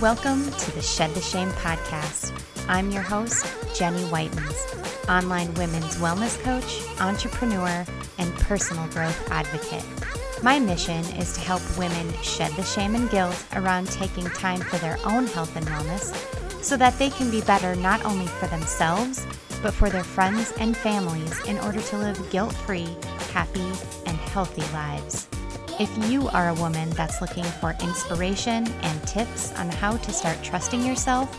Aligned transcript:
Welcome 0.00 0.44
to 0.44 0.70
the 0.76 0.80
Shed 0.80 1.12
the 1.14 1.20
Shame 1.20 1.48
podcast. 1.50 2.30
I'm 2.68 2.92
your 2.92 3.02
host, 3.02 3.44
Jenny 3.74 4.04
Whitens, 4.04 5.08
online 5.08 5.52
women's 5.54 5.96
wellness 5.96 6.40
coach, 6.44 7.00
entrepreneur, 7.00 7.84
and 8.18 8.32
personal 8.34 8.86
growth 8.90 9.28
advocate. 9.32 9.84
My 10.40 10.60
mission 10.60 11.04
is 11.16 11.32
to 11.32 11.40
help 11.40 11.62
women 11.76 12.12
shed 12.22 12.52
the 12.52 12.62
shame 12.62 12.94
and 12.94 13.10
guilt 13.10 13.44
around 13.56 13.88
taking 13.88 14.26
time 14.26 14.60
for 14.60 14.76
their 14.76 14.98
own 15.04 15.26
health 15.26 15.56
and 15.56 15.66
wellness 15.66 16.14
so 16.62 16.76
that 16.76 16.96
they 17.00 17.10
can 17.10 17.28
be 17.28 17.40
better 17.40 17.74
not 17.74 18.04
only 18.04 18.28
for 18.28 18.46
themselves, 18.46 19.26
but 19.64 19.74
for 19.74 19.90
their 19.90 20.04
friends 20.04 20.52
and 20.60 20.76
families 20.76 21.44
in 21.46 21.58
order 21.58 21.80
to 21.80 21.98
live 21.98 22.30
guilt 22.30 22.52
free, 22.52 22.86
happy, 23.32 23.72
and 24.06 24.16
healthy 24.16 24.62
lives. 24.72 25.26
If 25.80 26.10
you 26.10 26.26
are 26.30 26.48
a 26.48 26.54
woman 26.54 26.90
that's 26.90 27.20
looking 27.20 27.44
for 27.44 27.76
inspiration 27.80 28.66
and 28.66 29.02
tips 29.06 29.52
on 29.54 29.70
how 29.70 29.96
to 29.96 30.12
start 30.12 30.36
trusting 30.42 30.84
yourself, 30.84 31.32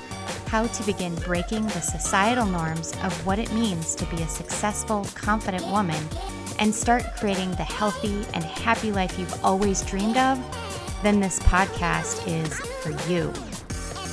how 0.48 0.66
to 0.66 0.84
begin 0.86 1.14
breaking 1.16 1.64
the 1.64 1.82
societal 1.82 2.46
norms 2.46 2.94
of 3.04 3.14
what 3.26 3.38
it 3.38 3.52
means 3.52 3.96
to 3.96 4.06
be 4.06 4.22
a 4.22 4.28
successful, 4.30 5.06
confident 5.14 5.68
woman, 5.68 6.02
and 6.58 6.74
start 6.74 7.04
creating 7.18 7.52
the 7.52 7.66
healthy 7.66 8.26
and 8.34 8.46
happy 8.46 8.94
life 8.94 9.20
you've 9.20 9.44
always 9.44 9.82
dreamed 9.82 10.16
of, 10.16 10.40
then 11.04 11.20
this 11.20 11.40
podcast 11.40 12.26
is 12.26 12.54
for 12.82 12.92
you. 13.12 13.34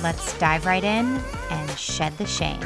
Let's 0.02 0.36
dive 0.40 0.66
right 0.66 0.82
in 0.82 1.20
and 1.50 1.70
shed 1.78 2.18
the 2.18 2.26
shame. 2.26 2.60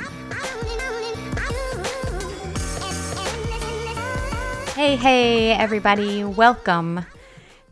Hey, 4.74 4.96
hey, 4.96 5.52
everybody, 5.52 6.24
welcome 6.24 7.04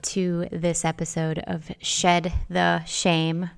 to 0.03 0.49
this 0.51 0.85
episode 0.85 1.39
of 1.47 1.71
Shed 1.81 2.33
the 2.49 2.85
Shame. 2.85 3.51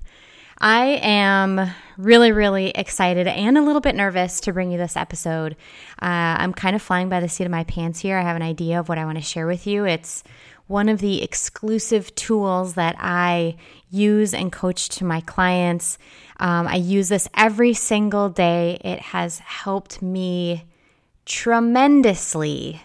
I 0.59 0.99
am 1.01 1.71
really, 1.97 2.31
really 2.31 2.69
excited 2.69 3.25
and 3.27 3.57
a 3.57 3.63
little 3.63 3.81
bit 3.81 3.95
nervous 3.95 4.39
to 4.41 4.53
bring 4.53 4.71
you 4.71 4.77
this 4.77 4.95
episode. 4.95 5.53
Uh, 6.01 6.37
I'm 6.37 6.53
kind 6.53 6.75
of 6.75 6.81
flying 6.83 7.09
by 7.09 7.19
the 7.19 7.27
seat 7.27 7.45
of 7.45 7.51
my 7.51 7.63
pants 7.63 7.99
here. 7.99 8.17
I 8.17 8.21
have 8.21 8.35
an 8.35 8.43
idea 8.43 8.79
of 8.79 8.87
what 8.87 8.99
I 8.99 9.05
want 9.05 9.17
to 9.17 9.23
share 9.23 9.47
with 9.47 9.65
you. 9.65 9.85
It's 9.85 10.23
one 10.67 10.87
of 10.87 10.99
the 10.99 11.23
exclusive 11.23 12.13
tools 12.15 12.75
that 12.75 12.95
I 12.99 13.55
use 13.89 14.33
and 14.33 14.51
coach 14.51 14.89
to 14.89 15.03
my 15.03 15.21
clients. 15.21 15.97
Um, 16.39 16.67
I 16.67 16.75
use 16.75 17.09
this 17.09 17.27
every 17.35 17.73
single 17.73 18.29
day. 18.29 18.79
It 18.83 18.99
has 18.99 19.39
helped 19.39 20.01
me 20.01 20.65
tremendously 21.25 22.81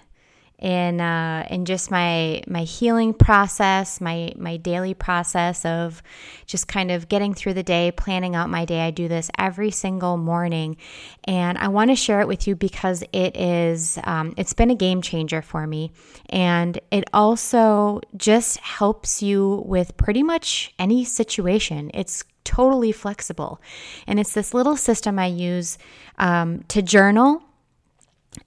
in 0.58 1.02
uh, 1.02 1.46
in 1.50 1.66
just 1.66 1.90
my 1.90 2.42
my 2.46 2.62
healing 2.62 3.12
process, 3.12 4.00
my 4.00 4.32
my 4.36 4.56
daily 4.56 4.94
process 4.94 5.64
of 5.64 6.02
just 6.46 6.66
kind 6.66 6.90
of 6.90 7.08
getting 7.08 7.34
through 7.34 7.54
the 7.54 7.62
day, 7.62 7.92
planning 7.92 8.34
out 8.34 8.48
my 8.48 8.64
day. 8.64 8.80
I 8.80 8.90
do 8.90 9.06
this 9.06 9.30
every 9.38 9.70
single 9.70 10.16
morning, 10.16 10.78
and 11.24 11.58
I 11.58 11.68
want 11.68 11.90
to 11.90 11.96
share 11.96 12.20
it 12.20 12.28
with 12.28 12.46
you 12.46 12.56
because 12.56 13.04
it 13.12 13.36
is 13.36 13.98
um, 14.04 14.32
it's 14.38 14.54
been 14.54 14.70
a 14.70 14.74
game 14.74 15.02
changer 15.02 15.42
for 15.42 15.66
me, 15.66 15.92
and 16.30 16.80
it 16.90 17.04
also 17.12 18.00
just 18.16 18.58
helps 18.58 19.22
you 19.22 19.62
with 19.66 19.96
pretty 19.98 20.22
much 20.22 20.72
any 20.78 21.04
situation. 21.04 21.90
It's 21.92 22.24
totally 22.44 22.92
flexible, 22.92 23.60
and 24.06 24.18
it's 24.18 24.32
this 24.32 24.54
little 24.54 24.76
system 24.76 25.18
I 25.18 25.26
use 25.26 25.76
um, 26.16 26.62
to 26.68 26.80
journal 26.80 27.42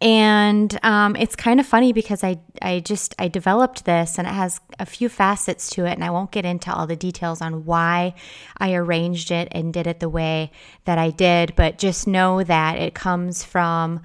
and 0.01 0.79
um, 0.83 1.15
it's 1.15 1.35
kind 1.35 1.59
of 1.59 1.65
funny 1.65 1.93
because 1.93 2.23
I, 2.23 2.39
I 2.61 2.79
just 2.79 3.15
i 3.19 3.27
developed 3.27 3.85
this 3.85 4.17
and 4.17 4.27
it 4.27 4.33
has 4.33 4.61
a 4.79 4.85
few 4.85 5.09
facets 5.09 5.69
to 5.71 5.85
it 5.85 5.93
and 5.93 6.03
i 6.03 6.09
won't 6.09 6.31
get 6.31 6.45
into 6.45 6.73
all 6.73 6.87
the 6.87 6.95
details 6.95 7.41
on 7.41 7.65
why 7.65 8.13
i 8.57 8.73
arranged 8.73 9.31
it 9.31 9.47
and 9.51 9.73
did 9.73 9.87
it 9.87 9.99
the 9.99 10.09
way 10.09 10.51
that 10.85 10.97
i 10.97 11.09
did 11.09 11.55
but 11.55 11.77
just 11.77 12.07
know 12.07 12.43
that 12.43 12.77
it 12.77 12.93
comes 12.93 13.43
from 13.43 14.01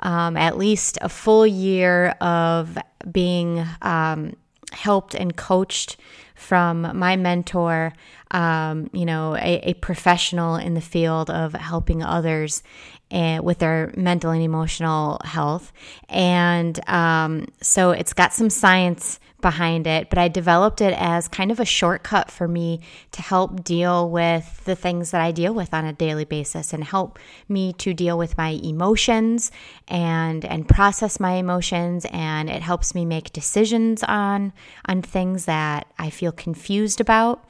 um, 0.00 0.36
at 0.36 0.56
least 0.56 0.98
a 1.00 1.08
full 1.08 1.46
year 1.46 2.10
of 2.20 2.78
being 3.10 3.64
um, 3.82 4.34
helped 4.72 5.14
and 5.14 5.36
coached 5.36 5.96
from 6.34 6.96
my 6.96 7.16
mentor, 7.16 7.92
um, 8.30 8.88
you 8.92 9.04
know, 9.04 9.34
a, 9.34 9.70
a, 9.70 9.74
professional 9.74 10.54
in 10.54 10.74
the 10.74 10.80
field 10.80 11.30
of 11.30 11.52
helping 11.52 12.00
others 12.00 12.62
and 13.10 13.44
with 13.44 13.58
their 13.58 13.92
mental 13.96 14.30
and 14.30 14.42
emotional 14.42 15.20
health. 15.24 15.72
And 16.08 16.78
um, 16.88 17.46
so 17.62 17.90
it's 17.90 18.12
got 18.12 18.32
some 18.32 18.50
science 18.50 19.18
behind 19.40 19.86
it, 19.86 20.10
but 20.10 20.18
I 20.18 20.26
developed 20.28 20.80
it 20.80 20.94
as 20.98 21.28
kind 21.28 21.52
of 21.52 21.60
a 21.60 21.64
shortcut 21.64 22.30
for 22.30 22.48
me 22.48 22.80
to 23.12 23.22
help 23.22 23.62
deal 23.62 24.10
with 24.10 24.64
the 24.64 24.74
things 24.74 25.12
that 25.12 25.20
I 25.20 25.30
deal 25.30 25.54
with 25.54 25.72
on 25.72 25.84
a 25.84 25.92
daily 25.92 26.24
basis 26.24 26.72
and 26.72 26.82
help 26.82 27.18
me 27.48 27.72
to 27.74 27.94
deal 27.94 28.18
with 28.18 28.36
my 28.36 28.58
emotions 28.62 29.52
and 29.86 30.44
and 30.44 30.68
process 30.68 31.20
my 31.20 31.34
emotions 31.34 32.04
and 32.10 32.50
it 32.50 32.62
helps 32.62 32.94
me 32.94 33.04
make 33.04 33.32
decisions 33.32 34.02
on 34.02 34.52
on 34.86 35.02
things 35.02 35.44
that 35.44 35.86
I 35.98 36.10
feel 36.10 36.32
confused 36.32 37.00
about. 37.00 37.44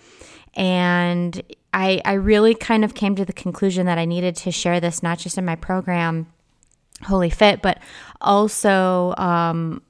And 0.55 1.41
I, 1.73 2.01
I 2.05 2.15
really 2.15 2.55
kind 2.55 2.85
of 2.85 2.95
came 2.95 3.15
to 3.17 3.25
the 3.25 3.33
conclusion 3.33 3.87
that 3.87 3.99
I 3.99 4.05
needed 4.05 4.37
to 4.37 4.51
share 4.51 4.81
this 4.81 5.03
not 5.03 5.19
just 5.19 5.39
in 5.39 5.45
my 5.45 5.57
program, 5.57 6.27
Holy 7.05 7.31
Fit, 7.31 7.63
but 7.63 7.79
also 8.21 9.15
um, 9.17 9.83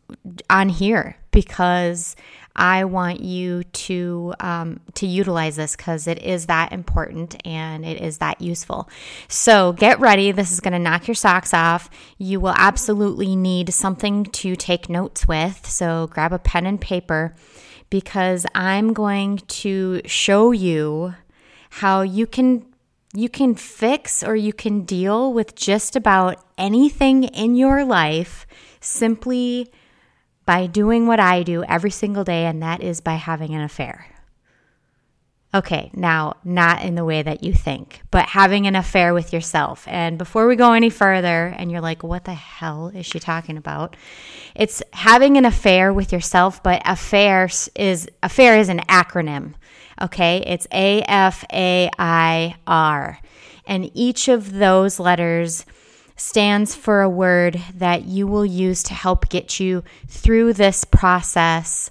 on 0.51 0.69
here 0.69 1.17
because 1.31 2.17
I 2.59 2.85
want 2.85 3.21
you 3.21 3.63
to 3.63 4.35
um, 4.41 4.81
to 4.95 5.07
utilize 5.07 5.55
this 5.57 5.77
because 5.77 6.09
it 6.09 6.21
is 6.23 6.47
that 6.47 6.73
important 6.73 7.37
and 7.47 7.85
it 7.85 8.01
is 8.01 8.19
that 8.19 8.41
useful. 8.41 8.89
So 9.29 9.73
get 9.73 10.01
ready. 10.01 10.33
This 10.33 10.51
is 10.51 10.59
going 10.59 10.73
to 10.73 10.79
knock 10.79 11.07
your 11.07 11.15
socks 11.15 11.55
off. 11.55 11.89
You 12.19 12.41
will 12.41 12.55
absolutely 12.57 13.37
need 13.37 13.73
something 13.73 14.25
to 14.25 14.57
take 14.57 14.89
notes 14.89 15.29
with. 15.29 15.67
So 15.69 16.09
grab 16.09 16.33
a 16.33 16.39
pen 16.39 16.67
and 16.67 16.81
paper 16.81 17.35
because 17.91 18.45
I'm 18.55 18.93
going 18.93 19.39
to 19.39 20.03
show 20.05 20.51
you 20.51 21.15
how 21.71 22.03
you 22.03 22.27
can 22.27 22.67
you 23.15 23.29
can 23.29 23.55
fix 23.55 24.23
or 24.23 24.37
you 24.37 24.53
can 24.53 24.83
deal 24.83 25.33
with 25.33 25.55
just 25.55 25.97
about 25.97 26.45
anything 26.59 27.25
in 27.25 27.55
your 27.55 27.85
life 27.85 28.47
simply 28.81 29.73
by 30.45 30.67
doing 30.67 31.07
what 31.07 31.21
I 31.21 31.43
do 31.43 31.65
every 31.65 31.91
single 31.91 32.25
day, 32.25 32.47
and 32.47 32.63
that 32.63 32.83
is 32.83 33.01
by 33.01 33.15
having 33.15 33.55
an 33.55 33.61
affair. 33.61 34.07
Okay, 35.55 35.91
now, 35.95 36.37
not 36.45 36.83
in 36.83 36.95
the 36.95 37.05
way 37.05 37.23
that 37.23 37.43
you 37.43 37.55
think, 37.55 38.03
but 38.11 38.27
having 38.27 38.67
an 38.67 38.77
affair 38.77 39.15
with 39.15 39.33
yourself. 39.33 39.89
And 39.89 40.19
before 40.19 40.47
we 40.47 40.57
go 40.57 40.75
any 40.75 40.91
further, 40.91 41.55
and 41.57 41.71
you're 41.71 41.81
like, 41.81 42.03
what 42.03 42.25
the 42.25 42.35
hell 42.35 42.89
is 42.89 43.07
she 43.07 43.19
talking 43.19 43.57
about? 43.57 43.97
It's 44.55 44.83
having 44.93 45.39
an 45.39 45.47
affair 45.47 45.93
with 45.93 46.13
yourself, 46.13 46.63
but 46.63 46.83
affair 46.85 47.49
is 47.75 48.09
affair 48.23 48.59
is 48.59 48.69
an 48.69 48.81
acronym. 48.89 49.55
Okay, 50.01 50.45
it's 50.47 50.67
A 50.73 51.03
F 51.03 51.45
A 51.53 51.91
I 51.99 52.55
R. 52.67 53.19
And 53.67 53.91
each 53.95 54.29
of 54.29 54.53
those 54.53 55.01
letters 55.01 55.67
stands 56.17 56.75
for 56.75 57.03
a 57.03 57.09
word 57.09 57.61
that 57.75 58.05
you 58.05 58.27
will 58.27 58.47
use 58.47 58.83
to 58.85 58.95
help 58.95 59.29
get 59.29 59.61
you 59.61 59.85
through 60.09 60.53
this 60.53 60.85
process 60.85 61.91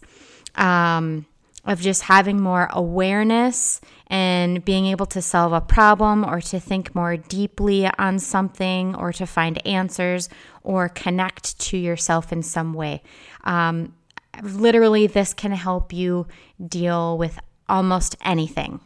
um, 0.56 1.26
of 1.66 1.80
just 1.82 2.04
having 2.04 2.42
more 2.42 2.68
awareness 2.72 3.80
and 4.08 4.64
being 4.64 4.86
able 4.88 5.06
to 5.06 5.22
solve 5.22 5.54
a 5.54 5.62
problem 5.62 6.26
or 6.26 6.40
to 6.42 6.60
think 6.60 6.96
more 6.96 7.18
deeply 7.18 7.90
on 7.98 8.20
something 8.20 8.96
or 8.96 9.12
to 9.14 9.26
find 9.26 9.66
answers 9.68 10.30
or 10.64 10.90
connect 10.90 11.60
to 11.60 11.78
yourself 11.78 12.32
in 12.32 12.42
some 12.42 12.74
way. 12.74 13.04
Um, 13.44 13.94
literally, 14.42 15.08
this 15.08 15.34
can 15.34 15.52
help 15.52 15.94
you 15.94 16.28
deal 16.66 17.18
with 17.18 17.40
almost 17.70 18.16
anything. 18.24 18.80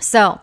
So, 0.00 0.40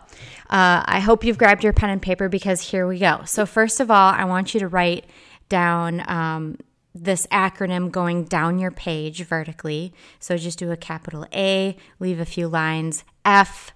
uh, 0.50 0.82
I 0.84 1.00
hope 1.00 1.24
you've 1.24 1.38
grabbed 1.38 1.64
your 1.64 1.72
pen 1.72 1.90
and 1.90 2.02
paper 2.02 2.28
because 2.28 2.60
here 2.60 2.86
we 2.86 2.98
go. 2.98 3.22
So, 3.24 3.46
first 3.46 3.80
of 3.80 3.90
all, 3.90 4.12
I 4.12 4.24
want 4.24 4.54
you 4.54 4.60
to 4.60 4.68
write 4.68 5.06
down 5.48 6.02
um, 6.08 6.58
this 6.94 7.26
acronym 7.28 7.90
going 7.90 8.24
down 8.24 8.58
your 8.58 8.70
page 8.70 9.22
vertically. 9.24 9.92
So, 10.20 10.36
just 10.36 10.58
do 10.58 10.70
a 10.70 10.76
capital 10.76 11.26
A, 11.32 11.76
leave 11.98 12.20
a 12.20 12.24
few 12.24 12.48
lines 12.48 13.04
F 13.24 13.72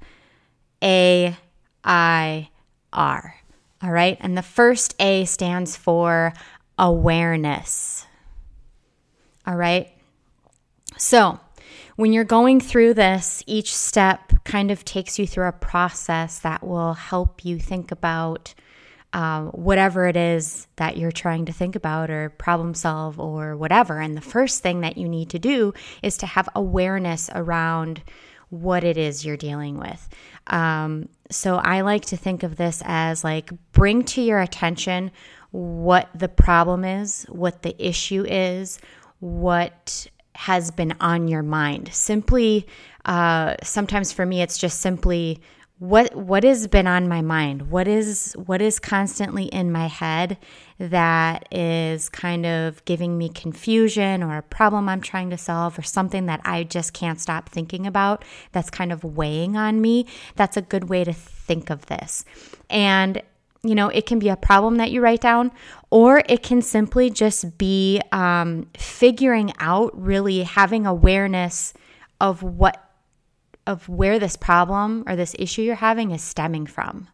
A 0.82 1.36
I 1.82 2.48
R. 2.92 3.36
All 3.82 3.90
right. 3.90 4.18
And 4.20 4.36
the 4.36 4.42
first 4.42 4.94
A 5.00 5.24
stands 5.24 5.76
for 5.76 6.34
awareness. 6.78 8.06
All 9.46 9.56
right. 9.56 9.88
So, 10.98 11.40
when 12.00 12.14
you're 12.14 12.24
going 12.24 12.60
through 12.60 12.94
this, 12.94 13.44
each 13.46 13.76
step 13.76 14.32
kind 14.44 14.70
of 14.70 14.86
takes 14.86 15.18
you 15.18 15.26
through 15.26 15.46
a 15.46 15.52
process 15.52 16.38
that 16.38 16.66
will 16.66 16.94
help 16.94 17.44
you 17.44 17.58
think 17.58 17.92
about 17.92 18.54
um, 19.12 19.48
whatever 19.48 20.06
it 20.06 20.16
is 20.16 20.66
that 20.76 20.96
you're 20.96 21.12
trying 21.12 21.44
to 21.44 21.52
think 21.52 21.76
about 21.76 22.08
or 22.08 22.30
problem 22.30 22.72
solve 22.72 23.20
or 23.20 23.54
whatever. 23.54 24.00
And 24.00 24.16
the 24.16 24.22
first 24.22 24.62
thing 24.62 24.80
that 24.80 24.96
you 24.96 25.10
need 25.10 25.28
to 25.28 25.38
do 25.38 25.74
is 26.02 26.16
to 26.18 26.26
have 26.26 26.48
awareness 26.54 27.28
around 27.34 28.02
what 28.48 28.82
it 28.82 28.96
is 28.96 29.26
you're 29.26 29.36
dealing 29.36 29.76
with. 29.76 30.08
Um, 30.46 31.06
so 31.30 31.56
I 31.56 31.82
like 31.82 32.06
to 32.06 32.16
think 32.16 32.44
of 32.44 32.56
this 32.56 32.82
as 32.86 33.22
like 33.22 33.50
bring 33.72 34.04
to 34.04 34.22
your 34.22 34.40
attention 34.40 35.10
what 35.50 36.08
the 36.14 36.30
problem 36.30 36.82
is, 36.82 37.26
what 37.28 37.60
the 37.60 37.76
issue 37.78 38.24
is, 38.26 38.78
what 39.18 40.08
has 40.40 40.70
been 40.70 40.94
on 41.00 41.28
your 41.28 41.42
mind. 41.42 41.92
Simply, 41.92 42.66
uh, 43.04 43.56
sometimes 43.62 44.10
for 44.10 44.24
me, 44.24 44.40
it's 44.40 44.56
just 44.56 44.80
simply 44.80 45.38
what 45.80 46.14
what 46.14 46.44
has 46.44 46.66
been 46.66 46.86
on 46.86 47.08
my 47.08 47.20
mind? 47.20 47.70
What 47.70 47.86
is 47.86 48.32
what 48.46 48.62
is 48.62 48.78
constantly 48.78 49.44
in 49.44 49.70
my 49.70 49.86
head 49.86 50.38
that 50.78 51.46
is 51.52 52.08
kind 52.08 52.46
of 52.46 52.82
giving 52.86 53.18
me 53.18 53.28
confusion 53.28 54.22
or 54.22 54.38
a 54.38 54.42
problem 54.42 54.88
I'm 54.88 55.02
trying 55.02 55.28
to 55.28 55.36
solve 55.36 55.78
or 55.78 55.82
something 55.82 56.24
that 56.24 56.40
I 56.44 56.64
just 56.64 56.94
can't 56.94 57.20
stop 57.20 57.50
thinking 57.50 57.86
about 57.86 58.24
that's 58.52 58.70
kind 58.70 58.92
of 58.92 59.04
weighing 59.04 59.58
on 59.58 59.82
me? 59.82 60.06
That's 60.36 60.56
a 60.56 60.62
good 60.62 60.88
way 60.88 61.04
to 61.04 61.12
think 61.12 61.68
of 61.68 61.84
this. 61.86 62.24
And 62.70 63.22
you 63.62 63.74
know 63.74 63.88
it 63.88 64.06
can 64.06 64.18
be 64.18 64.28
a 64.28 64.36
problem 64.36 64.76
that 64.76 64.90
you 64.90 65.00
write 65.00 65.20
down 65.20 65.52
or 65.90 66.22
it 66.28 66.42
can 66.42 66.62
simply 66.62 67.10
just 67.10 67.58
be 67.58 68.00
um, 68.12 68.66
figuring 68.76 69.52
out 69.58 69.90
really 70.00 70.42
having 70.44 70.86
awareness 70.86 71.74
of 72.20 72.42
what 72.42 72.90
of 73.66 73.88
where 73.88 74.18
this 74.18 74.36
problem 74.36 75.04
or 75.06 75.16
this 75.16 75.34
issue 75.38 75.62
you're 75.62 75.76
having 75.76 76.10
is 76.10 76.22
stemming 76.22 76.66
from. 76.66 77.08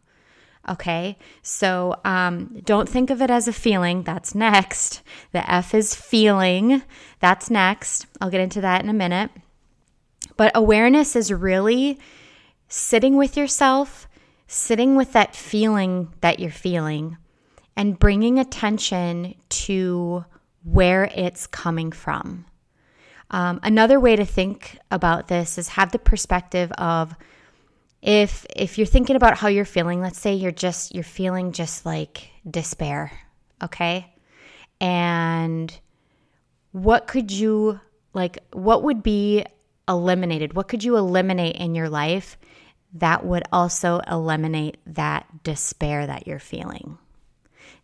Okay, 0.68 1.16
so 1.42 1.94
um, 2.04 2.60
don't 2.64 2.88
think 2.88 3.10
of 3.10 3.22
it 3.22 3.30
as 3.30 3.46
a 3.46 3.52
feeling. 3.52 4.02
That's 4.02 4.34
next. 4.34 5.02
The 5.30 5.48
F 5.50 5.74
is 5.74 5.94
feeling. 5.94 6.82
That's 7.20 7.50
next. 7.50 8.06
I'll 8.20 8.30
get 8.30 8.40
into 8.40 8.60
that 8.62 8.82
in 8.82 8.88
a 8.88 8.94
minute. 8.94 9.30
But 10.36 10.50
awareness 10.56 11.14
is 11.14 11.32
really 11.32 12.00
sitting 12.68 13.16
with 13.16 13.36
yourself, 13.36 14.08
sitting 14.46 14.96
with 14.96 15.12
that 15.12 15.34
feeling 15.34 16.12
that 16.20 16.38
you're 16.38 16.50
feeling, 16.50 17.16
and 17.76 17.98
bringing 17.98 18.38
attention 18.38 19.34
to 19.48 20.24
where 20.62 21.04
it's 21.14 21.46
coming 21.46 21.92
from. 21.92 22.46
Um, 23.30 23.60
another 23.62 23.98
way 23.98 24.16
to 24.16 24.24
think 24.24 24.78
about 24.90 25.28
this 25.28 25.58
is 25.58 25.68
have 25.68 25.92
the 25.92 25.98
perspective 25.98 26.70
of 26.72 27.14
if 28.02 28.46
if 28.54 28.78
you're 28.78 28.86
thinking 28.86 29.16
about 29.16 29.36
how 29.36 29.48
you're 29.48 29.64
feeling, 29.64 30.00
let's 30.00 30.20
say 30.20 30.34
you're 30.34 30.52
just 30.52 30.94
you're 30.94 31.04
feeling 31.04 31.52
just 31.52 31.84
like 31.84 32.30
despair, 32.48 33.12
okay? 33.62 34.14
And 34.80 35.76
what 36.72 37.06
could 37.06 37.32
you 37.32 37.80
like 38.14 38.38
what 38.52 38.84
would 38.84 39.02
be 39.02 39.44
eliminated? 39.88 40.54
What 40.54 40.68
could 40.68 40.84
you 40.84 40.96
eliminate 40.96 41.56
in 41.56 41.74
your 41.74 41.88
life 41.88 42.38
that 43.00 43.24
would 43.24 43.44
also 43.52 44.00
eliminate 44.10 44.78
that 44.86 45.42
despair 45.42 46.06
that 46.06 46.26
you're 46.26 46.38
feeling? 46.38 46.98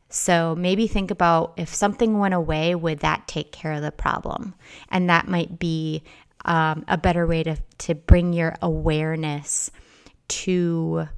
So 0.08 0.54
maybe 0.54 0.86
think 0.86 1.10
about 1.10 1.54
if 1.56 1.74
something 1.74 2.18
went 2.18 2.34
away, 2.34 2.74
would 2.74 2.98
that 2.98 3.26
take 3.26 3.50
care 3.50 3.72
of 3.72 3.82
the 3.82 3.90
problem? 3.90 4.54
And 4.90 5.08
that 5.08 5.26
might 5.26 5.58
be 5.58 6.02
um, 6.44 6.84
a 6.86 6.98
better 6.98 7.26
way 7.26 7.42
to, 7.44 7.56
to 7.78 7.94
bring 7.94 8.32
your 8.32 8.54
awareness 8.60 9.70
to 10.28 11.08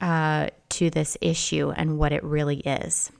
uh, 0.00 0.48
to 0.68 0.90
this 0.90 1.16
issue 1.20 1.70
and 1.70 1.98
what 1.98 2.12
it 2.12 2.22
really 2.22 2.58
is. 2.58 3.10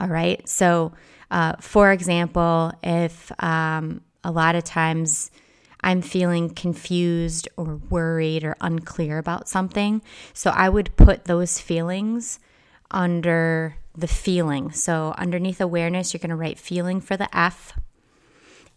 All 0.00 0.08
right. 0.08 0.46
So, 0.48 0.92
uh, 1.30 1.54
for 1.60 1.92
example, 1.92 2.72
if 2.82 3.30
um, 3.42 4.00
a 4.24 4.30
lot 4.30 4.54
of 4.54 4.64
times 4.64 5.30
I'm 5.80 6.02
feeling 6.02 6.50
confused 6.50 7.48
or 7.56 7.80
worried 7.88 8.44
or 8.44 8.56
unclear 8.60 9.18
about 9.18 9.48
something, 9.48 10.02
so 10.34 10.50
I 10.50 10.68
would 10.68 10.96
put 10.96 11.24
those 11.24 11.60
feelings 11.60 12.40
under 12.90 13.76
the 13.96 14.08
feeling. 14.08 14.72
So, 14.72 15.14
underneath 15.18 15.60
awareness, 15.60 16.12
you're 16.12 16.20
going 16.20 16.30
to 16.30 16.36
write 16.36 16.58
feeling 16.58 17.00
for 17.00 17.16
the 17.16 17.34
F. 17.36 17.78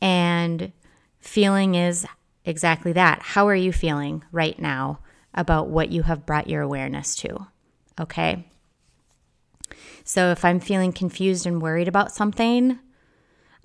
And 0.02 0.72
feeling 1.20 1.76
is 1.76 2.06
exactly 2.46 2.92
that. 2.94 3.22
How 3.22 3.48
are 3.48 3.56
you 3.56 3.72
feeling 3.72 4.24
right 4.32 4.60
now 4.60 5.00
about 5.34 5.70
what 5.70 5.92
you 5.92 6.04
have 6.04 6.26
brought 6.26 6.50
your 6.50 6.62
awareness 6.62 7.16
to? 7.18 7.48
Okay. 8.00 8.48
So, 10.04 10.32
if 10.32 10.44
I'm 10.44 10.60
feeling 10.60 10.92
confused 10.92 11.46
and 11.46 11.62
worried 11.62 11.88
about 11.88 12.12
something, 12.12 12.80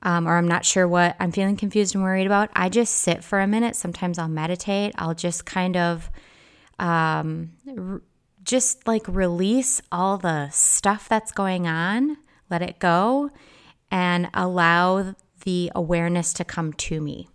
um, 0.02 0.28
or 0.28 0.36
I'm 0.36 0.48
not 0.48 0.64
sure 0.64 0.86
what 0.86 1.16
I'm 1.18 1.32
feeling 1.32 1.56
confused 1.56 1.94
and 1.94 2.04
worried 2.04 2.26
about, 2.26 2.50
I 2.54 2.68
just 2.68 2.94
sit 2.94 3.24
for 3.24 3.40
a 3.40 3.46
minute. 3.46 3.76
Sometimes 3.76 4.18
I'll 4.18 4.28
meditate. 4.28 4.94
I'll 4.96 5.14
just 5.14 5.46
kind 5.46 5.76
of 5.76 6.10
um, 6.78 7.52
just 8.44 8.86
like 8.86 9.06
release 9.08 9.80
all 9.90 10.18
the 10.18 10.48
stuff 10.50 11.08
that's 11.08 11.32
going 11.32 11.66
on, 11.66 12.18
let 12.50 12.62
it 12.62 12.78
go, 12.78 13.30
and 13.90 14.28
allow 14.34 15.14
the 15.44 15.70
awareness 15.74 16.32
to 16.34 16.44
come 16.44 16.72
to 16.74 17.00
me. 17.00 17.28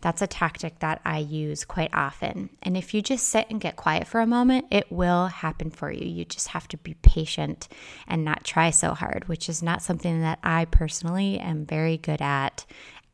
That's 0.00 0.22
a 0.22 0.26
tactic 0.26 0.78
that 0.78 1.00
I 1.04 1.18
use 1.18 1.64
quite 1.64 1.90
often. 1.92 2.50
And 2.62 2.76
if 2.76 2.94
you 2.94 3.02
just 3.02 3.28
sit 3.28 3.46
and 3.50 3.60
get 3.60 3.76
quiet 3.76 4.06
for 4.06 4.20
a 4.20 4.26
moment, 4.26 4.66
it 4.70 4.90
will 4.90 5.26
happen 5.26 5.70
for 5.70 5.90
you. 5.92 6.06
You 6.06 6.24
just 6.24 6.48
have 6.48 6.68
to 6.68 6.76
be 6.78 6.94
patient 6.94 7.68
and 8.08 8.24
not 8.24 8.44
try 8.44 8.70
so 8.70 8.94
hard, 8.94 9.28
which 9.28 9.48
is 9.48 9.62
not 9.62 9.82
something 9.82 10.20
that 10.20 10.38
I 10.42 10.64
personally 10.64 11.38
am 11.38 11.66
very 11.66 11.96
good 11.98 12.22
at 12.22 12.64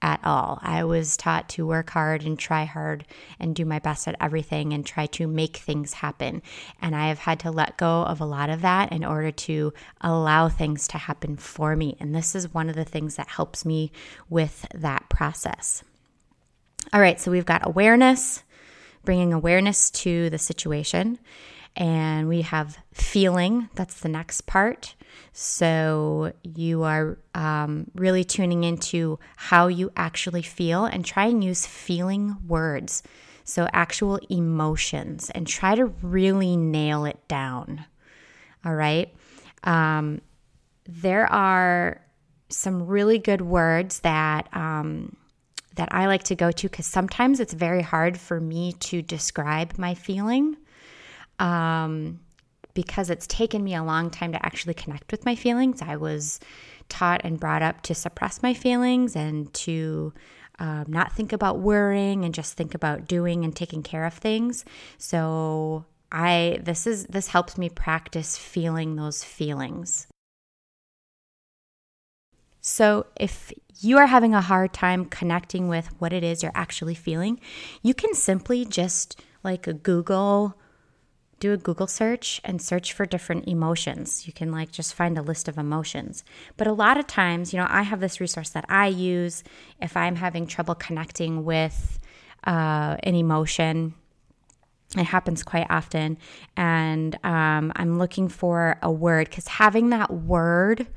at 0.03 0.21
all. 0.25 0.59
I 0.62 0.85
was 0.85 1.17
taught 1.17 1.49
to 1.50 1.67
work 1.67 1.91
hard 1.91 2.23
and 2.23 2.38
try 2.38 2.65
hard 2.65 3.06
and 3.41 3.56
do 3.56 3.65
my 3.65 3.79
best 3.79 4.06
at 4.06 4.17
everything 4.21 4.73
and 4.73 4.85
try 4.85 5.06
to 5.06 5.27
make 5.27 5.56
things 5.56 5.94
happen. 5.94 6.43
And 6.83 6.94
I 6.94 7.09
have 7.09 7.19
had 7.19 7.41
to 7.41 7.50
let 7.50 7.77
go 7.77 8.03
of 8.03 8.21
a 8.21 8.27
lot 8.27 8.50
of 8.50 8.62
that 8.62 8.93
in 8.93 9.05
order 9.05 9.31
to 9.31 9.73
allow 10.00 10.49
things 10.49 10.87
to 10.88 10.99
happen 10.99 11.37
for 11.37 11.75
me. 11.77 11.97
And 11.99 12.15
this 12.15 12.35
is 12.35 12.53
one 12.53 12.69
of 12.69 12.77
the 12.77 12.85
things 12.85 13.17
that 13.17 13.29
helps 13.29 13.65
me 13.65 13.91
with 14.29 14.67
that 14.75 15.09
process. 15.09 15.83
All 16.93 17.00
right, 17.00 17.21
so 17.21 17.31
we've 17.31 17.44
got 17.44 17.67
awareness, 17.67 18.43
bringing 19.05 19.33
awareness 19.33 19.91
to 19.91 20.31
the 20.31 20.38
situation. 20.38 21.19
And 21.75 22.29
we 22.29 22.41
have 22.43 22.79
feeling, 22.94 23.69
that's 23.75 24.00
the 24.00 24.09
next 24.09 24.43
part. 24.43 24.94
So 25.33 26.33
you 26.43 26.85
are 26.85 27.19
um, 27.35 27.90
really 27.95 28.25
tuning 28.25 28.64
into 28.64 29.19
how 29.37 29.66
you 29.66 29.93
actually 29.97 30.43
feel 30.43 30.87
and 30.87 31.05
try 31.05 31.26
and 31.26 31.45
use 31.45 31.66
feeling 31.66 32.37
words. 32.47 33.02
So 33.45 33.69
actual 33.73 34.19
emotions 34.31 35.28
and 35.31 35.47
try 35.47 35.75
to 35.75 35.87
really 36.02 36.57
nail 36.57 37.05
it 37.05 37.28
down. 37.28 37.85
All 38.64 38.75
right. 38.75 39.14
Um, 39.64 40.23
there 40.88 41.31
are 41.31 42.00
some 42.49 42.87
really 42.87 43.19
good 43.19 43.43
words 43.43 44.00
that 44.00 44.49
um, 44.57 45.16
that 45.76 45.88
I 45.92 46.06
like 46.06 46.25
to 46.25 46.35
go 46.35 46.50
to 46.50 46.68
because 46.68 46.87
sometimes 46.87 47.40
it's 47.40 47.54
very 47.54 47.83
hard 47.83 48.18
for 48.18 48.40
me 48.40 48.73
to 48.80 49.02
describe 49.02 49.78
my 49.78 49.95
feeling 49.95 50.56
um, 51.38 52.21
because 52.75 53.11
it's 53.11 53.26
taken 53.26 53.62
me 53.62 53.75
a 53.75 53.85
long 53.85 54.11
time 54.11 54.33
to 54.33 54.45
actually 54.45 54.75
connect 54.75 55.12
with 55.12 55.25
my 55.25 55.35
feelings. 55.35 55.80
I 55.80 55.97
was 55.97 56.40
taught 56.88 57.23
and 57.25 57.40
brought 57.40 57.62
up 57.62 57.83
to 57.83 57.95
suppress 57.95 58.42
my 58.42 58.54
feelings 58.54 59.16
and 59.16 59.52
to 59.54 60.12
um, 60.59 60.87
not 60.88 61.12
think 61.12 61.33
about 61.33 61.59
worrying 61.59 62.25
and 62.25 62.35
just 62.35 62.54
think 62.54 62.75
about 62.75 63.06
doing 63.06 63.45
and 63.45 63.54
taking 63.54 63.83
care 63.83 64.04
of 64.04 64.14
things. 64.14 64.64
So 64.99 65.85
I 66.11 66.61
this 66.62 66.87
is 66.87 67.06
this 67.06 67.28
helps 67.28 67.59
me 67.59 67.68
practice 67.68 68.38
feeling 68.38 68.97
those 68.97 69.23
feelings. 69.25 70.06
So 72.66 73.06
if 73.14 73.52
you 73.78 73.96
are 73.96 74.08
having 74.08 74.35
a 74.35 74.40
hard 74.40 74.73
time 74.73 75.04
connecting 75.04 75.68
with 75.68 75.88
what 76.00 76.12
it 76.12 76.25
is 76.25 76.42
you're 76.42 76.50
actually 76.52 76.96
feeling, 76.96 77.38
you 77.80 77.94
can 77.94 78.12
simply 78.12 78.64
just 78.64 79.23
like 79.44 79.85
Google 79.85 80.58
do 81.38 81.52
a 81.52 81.56
Google 81.56 81.87
search 81.87 82.40
and 82.42 82.61
search 82.61 82.92
for 82.92 83.06
different 83.06 83.46
emotions. 83.46 84.26
You 84.26 84.32
can 84.32 84.50
like 84.50 84.73
just 84.73 84.94
find 84.94 85.16
a 85.16 85.23
list 85.23 85.46
of 85.46 85.58
emotions. 85.58 86.25
But 86.56 86.66
a 86.66 86.73
lot 86.73 86.99
of 86.99 87.06
times, 87.06 87.52
you 87.52 87.61
know, 87.61 87.68
I 87.70 87.82
have 87.82 88.00
this 88.00 88.20
resource 88.20 88.50
that 88.50 88.64
I 88.68 88.88
use 88.88 89.44
if 89.80 89.96
I'm 89.96 90.16
having 90.16 90.49
trouble 90.49 90.75
connecting 90.75 91.44
with 91.44 92.00
uh, 92.49 92.96
an 93.04 93.14
emotion. 93.14 93.94
It 94.96 95.04
happens 95.04 95.44
quite 95.44 95.68
often. 95.70 96.18
And 96.56 97.16
um, 97.23 97.73
I'm 97.76 97.96
looking 97.96 98.28
for 98.28 98.76
a 98.82 98.90
word 98.90 99.28
because 99.28 99.46
having 99.46 99.90
that 99.90 100.12
word 100.12 100.88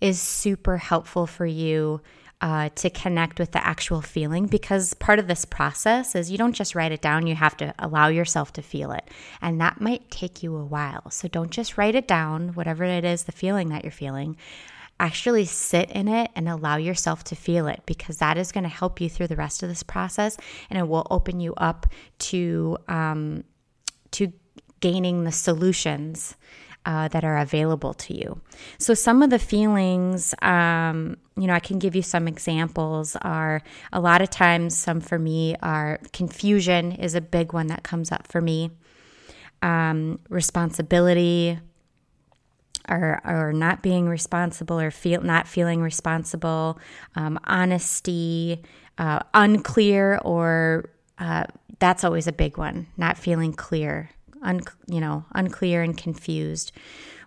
is 0.00 0.20
super 0.20 0.76
helpful 0.76 1.26
for 1.26 1.46
you 1.46 2.00
uh, 2.40 2.68
to 2.74 2.90
connect 2.90 3.38
with 3.38 3.52
the 3.52 3.66
actual 3.66 4.02
feeling 4.02 4.46
because 4.46 4.92
part 4.94 5.18
of 5.18 5.26
this 5.26 5.44
process 5.46 6.14
is 6.14 6.30
you 6.30 6.36
don't 6.36 6.52
just 6.52 6.74
write 6.74 6.92
it 6.92 7.00
down, 7.00 7.26
you 7.26 7.34
have 7.34 7.56
to 7.56 7.74
allow 7.78 8.08
yourself 8.08 8.52
to 8.52 8.62
feel 8.62 8.92
it. 8.92 9.08
And 9.40 9.60
that 9.60 9.80
might 9.80 10.10
take 10.10 10.42
you 10.42 10.54
a 10.56 10.64
while. 10.64 11.10
So 11.10 11.28
don't 11.28 11.50
just 11.50 11.78
write 11.78 11.94
it 11.94 12.06
down, 12.06 12.50
whatever 12.50 12.84
it 12.84 13.04
is, 13.04 13.24
the 13.24 13.32
feeling 13.32 13.70
that 13.70 13.84
you're 13.84 13.90
feeling. 13.90 14.36
actually 14.98 15.44
sit 15.44 15.90
in 15.90 16.08
it 16.08 16.30
and 16.34 16.48
allow 16.48 16.76
yourself 16.76 17.22
to 17.22 17.36
feel 17.36 17.66
it 17.66 17.82
because 17.84 18.16
that 18.18 18.38
is 18.38 18.50
going 18.50 18.64
to 18.64 18.70
help 18.70 18.98
you 18.98 19.10
through 19.10 19.26
the 19.26 19.36
rest 19.36 19.62
of 19.62 19.68
this 19.68 19.82
process 19.82 20.38
and 20.70 20.78
it 20.78 20.88
will 20.88 21.06
open 21.10 21.38
you 21.38 21.52
up 21.56 21.86
to 22.18 22.78
um, 22.88 23.44
to 24.10 24.32
gaining 24.80 25.24
the 25.24 25.32
solutions 25.32 26.34
uh, 26.86 27.08
that 27.08 27.24
are 27.24 27.36
available 27.36 27.92
to 27.92 28.16
you. 28.16 28.40
So, 28.78 28.94
some 28.94 29.20
of 29.20 29.28
the 29.28 29.40
feelings, 29.40 30.34
um, 30.40 31.16
you 31.36 31.48
know, 31.48 31.52
I 31.52 31.58
can 31.58 31.80
give 31.80 31.96
you 31.96 32.02
some 32.02 32.28
examples. 32.28 33.16
Are 33.22 33.60
a 33.92 34.00
lot 34.00 34.22
of 34.22 34.30
times, 34.30 34.76
some 34.76 35.00
for 35.00 35.18
me 35.18 35.56
are 35.60 35.98
confusion 36.12 36.92
is 36.92 37.14
a 37.14 37.20
big 37.20 37.52
one 37.52 37.66
that 37.66 37.82
comes 37.82 38.12
up 38.12 38.28
for 38.28 38.40
me. 38.40 38.70
Um, 39.62 40.20
responsibility, 40.28 41.58
or, 42.88 43.20
or 43.24 43.52
not 43.52 43.82
being 43.82 44.08
responsible, 44.08 44.78
or 44.78 44.92
feel 44.92 45.20
not 45.22 45.48
feeling 45.48 45.82
responsible. 45.82 46.78
Um, 47.16 47.40
honesty, 47.44 48.62
uh, 48.96 49.20
unclear, 49.34 50.20
or 50.22 50.90
uh, 51.18 51.44
that's 51.80 52.04
always 52.04 52.28
a 52.28 52.32
big 52.32 52.58
one. 52.58 52.86
Not 52.96 53.18
feeling 53.18 53.52
clear 53.52 54.10
un, 54.42 54.60
you 54.86 55.00
know, 55.00 55.24
unclear 55.34 55.82
and 55.82 55.96
confused, 55.96 56.72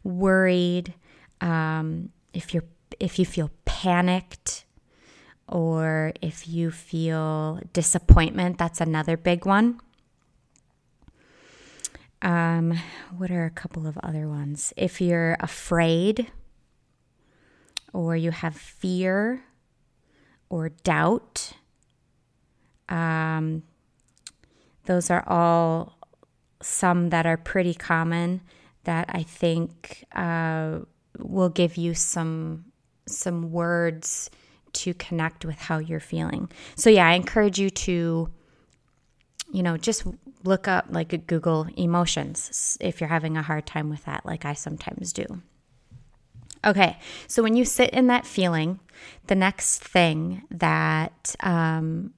worried, 0.03 0.93
um, 1.41 2.09
if 2.33 2.53
you're 2.53 2.65
if 2.99 3.17
you 3.17 3.25
feel 3.25 3.49
panicked 3.65 4.65
or 5.47 6.13
if 6.21 6.47
you 6.47 6.71
feel 6.71 7.59
disappointment, 7.73 8.57
that's 8.57 8.81
another 8.81 9.17
big 9.17 9.45
one. 9.45 9.79
Um, 12.21 12.77
what 13.17 13.31
are 13.31 13.45
a 13.45 13.49
couple 13.49 13.87
of 13.87 13.97
other 14.03 14.27
ones? 14.27 14.73
If 14.75 14.99
you're 14.99 15.37
afraid 15.39 16.31
or 17.93 18.15
you 18.15 18.31
have 18.31 18.55
fear 18.55 19.45
or 20.49 20.69
doubt, 20.69 21.53
um, 22.89 23.63
those 24.85 25.09
are 25.09 25.23
all 25.27 25.98
some 26.61 27.09
that 27.09 27.25
are 27.25 27.37
pretty 27.37 27.73
common 27.73 28.41
that 28.83 29.05
I 29.09 29.23
think 29.23 30.05
uh, 30.13 30.79
will 31.17 31.49
give 31.49 31.77
you 31.77 31.93
some 31.93 32.65
some 33.07 33.51
words 33.51 34.29
to 34.71 34.93
connect 34.93 35.43
with 35.43 35.57
how 35.57 35.79
you're 35.79 35.99
feeling. 35.99 36.49
So 36.75 36.89
yeah, 36.89 37.07
I 37.07 37.13
encourage 37.13 37.59
you 37.59 37.69
to 37.71 38.29
you 39.51 39.63
know, 39.63 39.77
just 39.77 40.05
look 40.43 40.67
up 40.67 40.85
like 40.89 41.27
Google 41.27 41.67
emotions 41.75 42.77
if 42.79 43.01
you're 43.01 43.09
having 43.09 43.35
a 43.37 43.41
hard 43.41 43.65
time 43.65 43.89
with 43.89 44.05
that 44.05 44.25
like 44.25 44.45
I 44.45 44.53
sometimes 44.53 45.13
do. 45.13 45.25
Okay, 46.65 46.97
so 47.27 47.41
when 47.41 47.55
you 47.55 47.63
sit 47.63 47.91
in 47.91 48.07
that 48.07 48.25
feeling, 48.25 48.79
the 49.27 49.35
next 49.35 49.81
thing 49.81 50.43
that 50.51 51.35
um, 51.39 52.13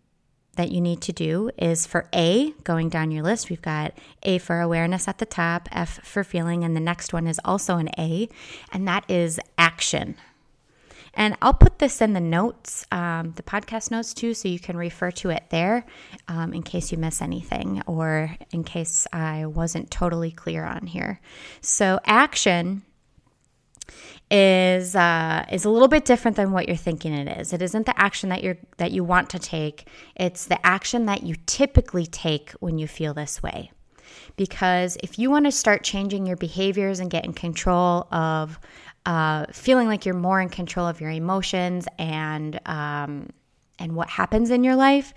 that 0.55 0.71
you 0.71 0.81
need 0.81 1.01
to 1.01 1.13
do 1.13 1.49
is 1.57 1.85
for 1.85 2.07
A, 2.13 2.51
going 2.63 2.89
down 2.89 3.11
your 3.11 3.23
list, 3.23 3.49
we've 3.49 3.61
got 3.61 3.93
A 4.23 4.37
for 4.37 4.59
awareness 4.59 5.07
at 5.07 5.17
the 5.17 5.25
top, 5.25 5.69
F 5.71 5.99
for 6.03 6.23
feeling, 6.23 6.63
and 6.63 6.75
the 6.75 6.81
next 6.81 7.13
one 7.13 7.27
is 7.27 7.39
also 7.45 7.77
an 7.77 7.89
A, 7.97 8.27
and 8.71 8.87
that 8.87 9.09
is 9.09 9.39
action. 9.57 10.15
And 11.13 11.35
I'll 11.41 11.53
put 11.53 11.79
this 11.79 12.01
in 12.01 12.13
the 12.13 12.21
notes, 12.21 12.85
um, 12.91 13.33
the 13.35 13.43
podcast 13.43 13.91
notes 13.91 14.13
too, 14.13 14.33
so 14.33 14.47
you 14.47 14.59
can 14.59 14.77
refer 14.77 15.11
to 15.11 15.29
it 15.29 15.43
there 15.49 15.85
um, 16.27 16.53
in 16.53 16.63
case 16.63 16.91
you 16.91 16.97
miss 16.97 17.21
anything 17.21 17.81
or 17.85 18.35
in 18.51 18.63
case 18.63 19.07
I 19.11 19.45
wasn't 19.45 19.91
totally 19.91 20.31
clear 20.31 20.65
on 20.65 20.87
here. 20.87 21.19
So, 21.59 21.99
action 22.05 22.83
is 24.31 24.95
uh, 24.95 25.45
is 25.51 25.65
a 25.65 25.69
little 25.69 25.89
bit 25.89 26.05
different 26.05 26.37
than 26.37 26.53
what 26.53 26.67
you're 26.67 26.77
thinking 26.77 27.13
it 27.13 27.39
is. 27.39 27.51
It 27.51 27.61
isn't 27.61 27.85
the 27.85 27.99
action 27.99 28.29
that 28.29 28.41
you're 28.41 28.57
that 28.77 28.91
you 28.91 29.03
want 29.03 29.29
to 29.31 29.39
take. 29.39 29.87
It's 30.15 30.45
the 30.45 30.65
action 30.65 31.05
that 31.05 31.23
you 31.23 31.35
typically 31.45 32.05
take 32.05 32.51
when 32.61 32.79
you 32.79 32.87
feel 32.87 33.13
this 33.13 33.43
way. 33.43 33.71
Because 34.37 34.97
if 35.03 35.19
you 35.19 35.29
want 35.29 35.45
to 35.45 35.51
start 35.51 35.83
changing 35.83 36.25
your 36.25 36.37
behaviors 36.37 36.99
and 36.99 37.11
get 37.11 37.25
in 37.25 37.33
control 37.33 38.07
of 38.11 38.57
uh, 39.05 39.47
feeling 39.51 39.87
like 39.87 40.05
you're 40.05 40.15
more 40.15 40.39
in 40.39 40.47
control 40.47 40.87
of 40.87 41.01
your 41.01 41.11
emotions 41.11 41.85
and 41.99 42.57
um, 42.65 43.29
and 43.79 43.95
what 43.95 44.09
happens 44.09 44.49
in 44.49 44.63
your 44.63 44.77
life, 44.77 45.13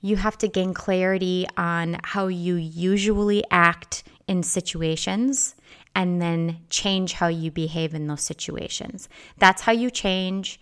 you 0.00 0.16
have 0.16 0.38
to 0.38 0.48
gain 0.48 0.72
clarity 0.72 1.46
on 1.58 1.98
how 2.04 2.28
you 2.28 2.54
usually 2.54 3.44
act 3.50 4.04
in 4.26 4.42
situations 4.42 5.55
and 5.96 6.20
then 6.20 6.58
change 6.68 7.14
how 7.14 7.26
you 7.26 7.50
behave 7.50 7.94
in 7.94 8.06
those 8.06 8.22
situations. 8.22 9.08
That's 9.38 9.62
how 9.62 9.72
you 9.72 9.90
change 9.90 10.60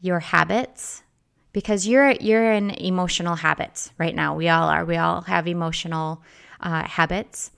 your 0.00 0.18
habits 0.18 1.04
because 1.52 1.86
you're 1.86 2.10
you're 2.10 2.52
in 2.52 2.70
emotional 2.70 3.36
habits 3.36 3.92
right 3.96 4.14
now. 4.14 4.34
We 4.34 4.48
all 4.48 4.68
are. 4.68 4.84
We 4.84 4.96
all 4.96 5.20
have 5.22 5.46
emotional 5.46 6.20
uh, 6.60 6.82
habits, 6.82 7.52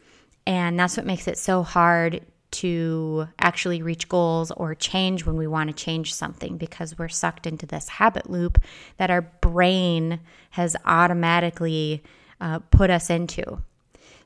and 0.46 0.78
that's 0.78 0.98
what 0.98 1.06
makes 1.06 1.26
it 1.26 1.38
so 1.38 1.62
hard 1.62 2.26
to 2.50 3.26
actually 3.38 3.80
reach 3.80 4.08
goals 4.08 4.50
or 4.52 4.74
change 4.74 5.24
when 5.24 5.36
we 5.36 5.46
want 5.46 5.70
to 5.70 5.74
change 5.74 6.14
something 6.14 6.58
because 6.58 6.98
we're 6.98 7.08
sucked 7.08 7.46
into 7.46 7.66
this 7.66 7.88
habit 7.88 8.28
loop 8.28 8.58
that 8.98 9.10
our 9.10 9.22
brain 9.22 10.20
has 10.50 10.76
automatically 10.84 12.02
uh, 12.40 12.58
put 12.70 12.90
us 12.90 13.08
into. 13.08 13.58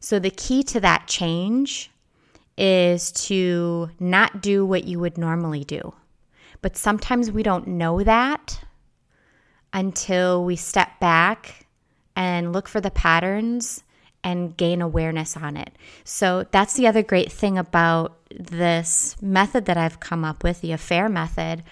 So 0.00 0.18
the 0.18 0.30
key 0.30 0.62
to 0.64 0.80
that 0.80 1.06
change 1.06 1.90
is 2.58 3.12
to 3.12 3.88
not 4.00 4.42
do 4.42 4.66
what 4.66 4.84
you 4.84 4.98
would 4.98 5.16
normally 5.16 5.64
do. 5.64 5.94
But 6.60 6.76
sometimes 6.76 7.30
we 7.30 7.44
don't 7.44 7.68
know 7.68 8.02
that 8.02 8.60
until 9.72 10.44
we 10.44 10.56
step 10.56 10.98
back 10.98 11.66
and 12.16 12.52
look 12.52 12.68
for 12.68 12.80
the 12.80 12.90
patterns 12.90 13.84
and 14.24 14.56
gain 14.56 14.82
awareness 14.82 15.36
on 15.36 15.56
it. 15.56 15.70
So 16.02 16.46
that's 16.50 16.74
the 16.74 16.88
other 16.88 17.04
great 17.04 17.30
thing 17.30 17.56
about 17.56 18.18
this 18.30 19.16
method 19.22 19.66
that 19.66 19.76
I've 19.76 20.00
come 20.00 20.24
up 20.24 20.42
with, 20.42 20.60
the 20.60 20.72
affair 20.72 21.08
method, 21.08 21.62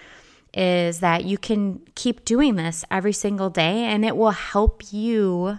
is 0.55 1.00
that 1.00 1.25
you 1.25 1.37
can 1.37 1.81
keep 1.97 2.25
doing 2.25 2.55
this 2.55 2.85
every 2.90 3.12
single 3.12 3.50
day 3.50 3.85
and 3.85 4.05
it 4.05 4.16
will 4.16 4.31
help 4.31 4.93
you 4.93 5.59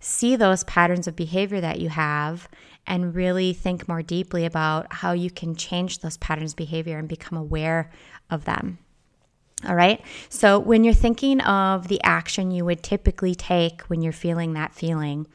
see 0.00 0.34
those 0.34 0.64
patterns 0.64 1.06
of 1.06 1.14
behavior 1.14 1.60
that 1.60 1.78
you 1.78 1.90
have 1.90 2.48
and 2.86 3.14
really 3.14 3.52
think 3.52 3.88
more 3.88 4.02
deeply 4.02 4.44
about 4.44 4.92
how 4.92 5.12
you 5.12 5.30
can 5.30 5.54
change 5.54 5.98
those 5.98 6.16
patterns 6.16 6.52
of 6.52 6.56
behavior 6.56 6.98
and 6.98 7.08
become 7.08 7.36
aware 7.36 7.90
of 8.30 8.44
them. 8.44 8.78
All 9.66 9.74
right. 9.74 10.00
So 10.28 10.58
when 10.58 10.84
you're 10.84 10.94
thinking 10.94 11.40
of 11.40 11.88
the 11.88 12.00
action 12.02 12.50
you 12.50 12.64
would 12.64 12.82
typically 12.82 13.34
take 13.34 13.82
when 13.82 14.02
you're 14.02 14.12
feeling 14.12 14.52
that 14.52 14.74
feeling, 14.74 15.26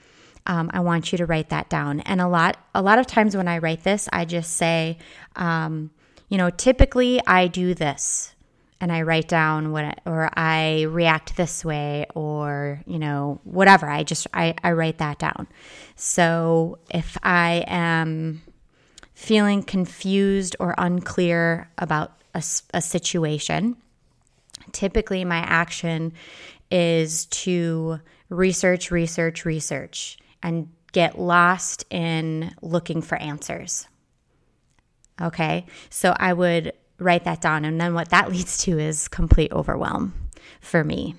um, 0.45 0.69
I 0.73 0.79
want 0.79 1.11
you 1.11 1.17
to 1.17 1.25
write 1.25 1.49
that 1.49 1.69
down. 1.69 2.01
And 2.01 2.21
a 2.21 2.27
lot, 2.27 2.57
a 2.73 2.81
lot 2.81 2.99
of 2.99 3.07
times 3.07 3.35
when 3.35 3.47
I 3.47 3.57
write 3.57 3.83
this, 3.83 4.07
I 4.13 4.25
just 4.25 4.53
say, 4.53 4.97
um, 5.35 5.91
you 6.29 6.37
know, 6.37 6.49
typically 6.49 7.19
I 7.27 7.47
do 7.47 7.73
this 7.73 8.35
and 8.81 8.91
I 8.91 9.03
write 9.03 9.27
down 9.27 9.71
what, 9.71 10.01
or 10.05 10.29
I 10.35 10.81
react 10.83 11.37
this 11.37 11.63
way, 11.63 12.07
or, 12.15 12.81
you 12.87 12.97
know, 12.97 13.39
whatever. 13.43 13.87
I 13.87 14.03
just, 14.03 14.25
I, 14.33 14.55
I 14.63 14.71
write 14.71 14.97
that 14.97 15.19
down. 15.19 15.47
So 15.95 16.79
if 16.89 17.15
I 17.21 17.63
am 17.67 18.41
feeling 19.13 19.61
confused 19.61 20.55
or 20.59 20.73
unclear 20.79 21.69
about 21.77 22.17
a, 22.33 22.43
a 22.73 22.81
situation, 22.81 23.77
typically 24.71 25.23
my 25.25 25.37
action 25.37 26.13
is 26.71 27.27
to 27.27 27.99
research, 28.29 28.89
research, 28.89 29.45
research, 29.45 30.17
and 30.41 30.69
get 30.91 31.19
lost 31.19 31.85
in 31.91 32.51
looking 32.63 33.03
for 33.03 33.15
answers. 33.17 33.87
Okay, 35.21 35.67
so 35.91 36.15
I 36.17 36.33
would 36.33 36.73
write 37.01 37.23
that 37.25 37.41
down. 37.41 37.65
And 37.65 37.79
then 37.79 37.93
what 37.93 38.09
that 38.09 38.29
leads 38.31 38.57
to 38.59 38.79
is 38.79 39.07
complete 39.07 39.51
overwhelm 39.51 40.13
for 40.59 40.83
me. 40.83 41.15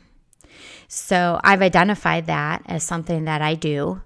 So 0.89 1.41
I've 1.43 1.62
identified 1.62 2.27
that 2.27 2.62
as 2.67 2.85
something 2.85 3.25
that 3.25 3.43
I 3.43 3.55
do. 3.55 4.03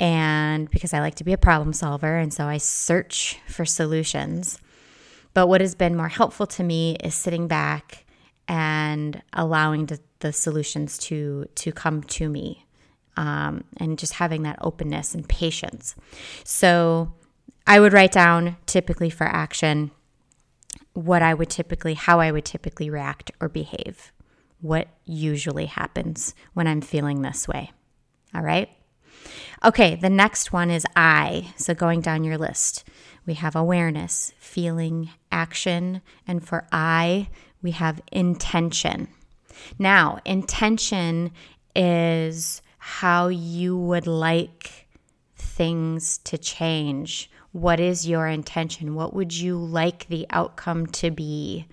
And 0.00 0.70
because 0.70 0.92
I 0.92 1.00
like 1.00 1.14
to 1.16 1.24
be 1.24 1.32
a 1.32 1.38
problem 1.38 1.72
solver, 1.72 2.16
and 2.16 2.34
so 2.34 2.46
I 2.46 2.56
search 2.56 3.38
for 3.46 3.64
solutions. 3.64 4.58
But 5.34 5.46
what 5.46 5.60
has 5.60 5.74
been 5.74 5.96
more 5.96 6.08
helpful 6.08 6.46
to 6.48 6.64
me 6.64 6.96
is 7.04 7.14
sitting 7.14 7.46
back 7.46 8.04
and 8.48 9.22
allowing 9.32 9.86
the, 9.86 10.00
the 10.18 10.32
solutions 10.32 10.98
to 10.98 11.46
to 11.54 11.72
come 11.72 12.02
to 12.02 12.28
me, 12.28 12.66
um, 13.16 13.62
and 13.76 13.96
just 13.96 14.14
having 14.14 14.42
that 14.42 14.58
openness 14.60 15.14
and 15.14 15.28
patience. 15.28 15.94
So 16.42 17.12
I 17.66 17.78
would 17.78 17.92
write 17.92 18.12
down 18.12 18.56
typically 18.66 19.10
for 19.10 19.26
action 19.26 19.92
what 20.92 21.22
I 21.22 21.34
would 21.34 21.50
typically, 21.50 21.94
how 21.94 22.20
I 22.20 22.30
would 22.30 22.44
typically 22.44 22.90
react 22.90 23.30
or 23.40 23.48
behave, 23.48 24.12
what 24.60 24.88
usually 25.04 25.66
happens 25.66 26.34
when 26.54 26.66
I'm 26.66 26.80
feeling 26.80 27.22
this 27.22 27.46
way. 27.46 27.72
All 28.34 28.42
right. 28.42 28.68
Okay, 29.64 29.94
the 29.94 30.10
next 30.10 30.52
one 30.52 30.70
is 30.70 30.86
I. 30.94 31.52
So 31.56 31.74
going 31.74 32.00
down 32.00 32.24
your 32.24 32.38
list, 32.38 32.84
we 33.26 33.34
have 33.34 33.56
awareness, 33.56 34.32
feeling, 34.38 35.10
action, 35.32 36.02
and 36.26 36.46
for 36.46 36.66
I, 36.70 37.28
we 37.62 37.70
have 37.72 38.02
intention. 38.12 39.08
Now, 39.78 40.18
intention 40.24 41.30
is 41.74 42.60
how 42.78 43.28
you 43.28 43.76
would 43.78 44.06
like 44.06 44.86
things 45.36 46.18
to 46.18 46.36
change. 46.36 47.30
What 47.54 47.78
is 47.78 48.04
your 48.04 48.26
intention? 48.26 48.96
What 48.96 49.14
would 49.14 49.32
you 49.32 49.56
like 49.56 50.08
the 50.08 50.26
outcome 50.30 50.88
to 50.88 51.12
be? 51.12 51.68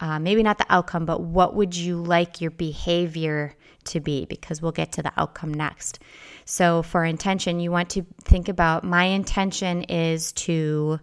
Uh, 0.00 0.18
maybe 0.18 0.42
not 0.42 0.56
the 0.56 0.64
outcome, 0.70 1.04
but 1.04 1.20
what 1.20 1.54
would 1.54 1.76
you 1.76 2.02
like 2.02 2.40
your 2.40 2.50
behavior 2.50 3.54
to 3.84 4.00
be? 4.00 4.24
Because 4.24 4.62
we'll 4.62 4.72
get 4.72 4.92
to 4.92 5.02
the 5.02 5.12
outcome 5.18 5.52
next. 5.52 5.98
So, 6.46 6.82
for 6.82 7.04
intention, 7.04 7.60
you 7.60 7.70
want 7.70 7.90
to 7.90 8.06
think 8.24 8.48
about 8.48 8.84
my 8.84 9.04
intention 9.04 9.82
is 9.82 10.32
to, 10.32 10.98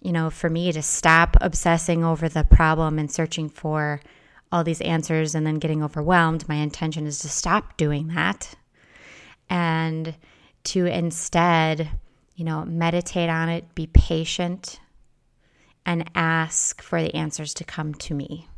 you 0.00 0.12
know, 0.12 0.30
for 0.30 0.48
me 0.48 0.72
to 0.72 0.80
stop 0.80 1.36
obsessing 1.42 2.02
over 2.02 2.30
the 2.30 2.44
problem 2.44 2.98
and 2.98 3.12
searching 3.12 3.50
for 3.50 4.00
all 4.50 4.64
these 4.64 4.80
answers 4.80 5.34
and 5.34 5.46
then 5.46 5.56
getting 5.56 5.84
overwhelmed. 5.84 6.48
My 6.48 6.54
intention 6.54 7.06
is 7.06 7.18
to 7.18 7.28
stop 7.28 7.76
doing 7.76 8.08
that 8.14 8.54
and 9.50 10.14
to 10.64 10.86
instead, 10.86 11.90
you 12.36 12.44
know, 12.44 12.64
meditate 12.64 13.30
on 13.30 13.48
it, 13.48 13.74
be 13.74 13.88
patient, 13.88 14.78
and 15.84 16.10
ask 16.14 16.82
for 16.82 17.02
the 17.02 17.14
answers 17.14 17.54
to 17.54 17.64
come 17.64 17.94
to 17.94 18.14
me. 18.14 18.48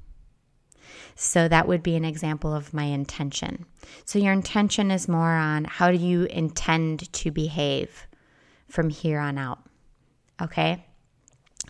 So 1.14 1.48
that 1.48 1.68
would 1.68 1.82
be 1.82 1.96
an 1.96 2.04
example 2.04 2.54
of 2.54 2.74
my 2.74 2.84
intention. 2.84 3.66
So 4.04 4.18
your 4.18 4.32
intention 4.32 4.90
is 4.90 5.08
more 5.08 5.32
on 5.32 5.64
how 5.64 5.90
do 5.90 5.96
you 5.96 6.24
intend 6.24 7.12
to 7.12 7.30
behave 7.30 8.06
from 8.68 8.90
here 8.90 9.18
on 9.18 9.38
out. 9.38 9.60
Okay? 10.40 10.84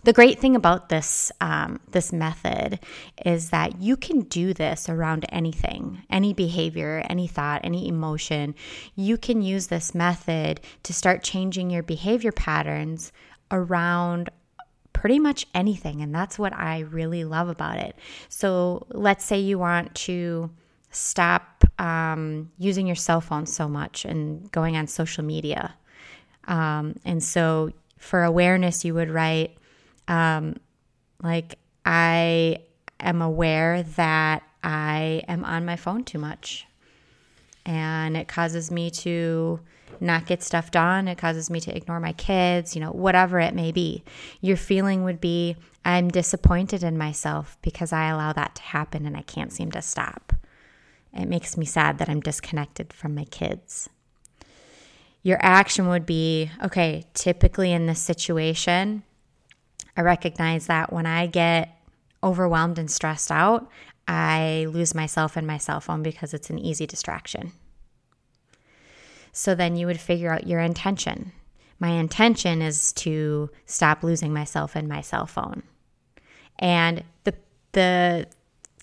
The 0.03 0.13
great 0.13 0.39
thing 0.39 0.55
about 0.55 0.89
this 0.89 1.31
um, 1.41 1.79
this 1.91 2.13
method 2.13 2.79
is 3.25 3.49
that 3.49 3.81
you 3.81 3.97
can 3.97 4.21
do 4.21 4.53
this 4.53 4.89
around 4.89 5.25
anything, 5.29 6.03
any 6.09 6.33
behavior, 6.33 7.03
any 7.09 7.27
thought, 7.27 7.61
any 7.63 7.87
emotion. 7.87 8.55
You 8.95 9.17
can 9.17 9.41
use 9.41 9.67
this 9.67 9.93
method 9.93 10.61
to 10.83 10.93
start 10.93 11.23
changing 11.23 11.69
your 11.69 11.83
behavior 11.83 12.31
patterns 12.31 13.11
around 13.51 14.29
pretty 14.93 15.19
much 15.19 15.45
anything, 15.53 16.01
and 16.01 16.13
that's 16.13 16.37
what 16.37 16.53
I 16.53 16.79
really 16.79 17.23
love 17.23 17.47
about 17.47 17.77
it. 17.77 17.95
So, 18.27 18.85
let's 18.89 19.23
say 19.23 19.39
you 19.39 19.57
want 19.59 19.95
to 19.95 20.49
stop 20.91 21.63
um, 21.77 22.51
using 22.57 22.87
your 22.87 22.95
cell 22.95 23.21
phone 23.21 23.45
so 23.45 23.67
much 23.67 24.05
and 24.05 24.51
going 24.51 24.75
on 24.75 24.87
social 24.87 25.23
media, 25.23 25.75
um, 26.47 26.95
and 27.05 27.23
so 27.23 27.71
for 27.97 28.23
awareness, 28.23 28.83
you 28.83 28.93
would 28.93 29.09
write 29.09 29.58
um, 30.09 30.57
like, 31.23 31.55
I 31.85 32.59
am 32.99 33.21
aware 33.21 33.83
that 33.83 34.43
I 34.63 35.23
am 35.29 35.45
on 35.45 35.65
my 35.65 35.77
phone 35.77 36.03
too 36.03 36.19
much. 36.19 36.67
And 37.65 38.17
it 38.17 38.27
causes 38.27 38.71
me 38.71 38.89
to 38.91 39.59
not 40.01 40.25
get 40.25 40.43
stuff 40.43 40.71
done. 40.71 41.07
It 41.07 41.17
causes 41.17 41.49
me 41.49 41.59
to 41.61 41.75
ignore 41.75 41.99
my 41.99 42.13
kids, 42.13 42.75
you 42.75 42.81
know, 42.81 42.91
whatever 42.91 43.39
it 43.39 43.53
may 43.53 43.71
be. 43.71 44.03
Your 44.41 44.57
feeling 44.57 45.03
would 45.03 45.21
be 45.21 45.55
I'm 45.85 46.09
disappointed 46.09 46.83
in 46.83 46.97
myself 46.97 47.57
because 47.61 47.93
I 47.93 48.09
allow 48.09 48.33
that 48.33 48.55
to 48.55 48.61
happen 48.61 49.05
and 49.05 49.15
I 49.15 49.21
can't 49.21 49.53
seem 49.53 49.71
to 49.71 49.81
stop. 49.81 50.33
It 51.13 51.27
makes 51.27 51.57
me 51.57 51.65
sad 51.65 51.97
that 51.97 52.09
I'm 52.09 52.19
disconnected 52.19 52.93
from 52.93 53.15
my 53.15 53.25
kids. 53.25 53.89
Your 55.21 55.37
action 55.41 55.87
would 55.87 56.05
be 56.05 56.51
okay, 56.63 57.05
typically 57.13 57.71
in 57.71 57.87
this 57.87 57.99
situation, 57.99 59.03
I 59.99 60.01
recognize 60.01 60.67
that 60.67 60.93
when 60.93 61.05
I 61.05 61.27
get 61.27 61.77
overwhelmed 62.23 62.79
and 62.79 62.89
stressed 62.89 63.31
out, 63.31 63.69
I 64.07 64.65
lose 64.69 64.95
myself 64.95 65.35
in 65.35 65.45
my 65.45 65.57
cell 65.57 65.81
phone 65.81 66.03
because 66.03 66.33
it's 66.33 66.49
an 66.49 66.57
easy 66.57 66.87
distraction. 66.87 67.51
So 69.33 69.55
then 69.55 69.75
you 69.75 69.87
would 69.87 69.99
figure 69.99 70.31
out 70.31 70.47
your 70.47 70.61
intention. 70.61 71.33
My 71.79 71.89
intention 71.89 72.61
is 72.61 72.93
to 72.93 73.49
stop 73.65 74.01
losing 74.01 74.31
myself 74.31 74.77
in 74.77 74.87
my 74.87 75.01
cell 75.01 75.25
phone. 75.25 75.63
And 76.59 77.03
the 77.25 77.33
the 77.73 78.27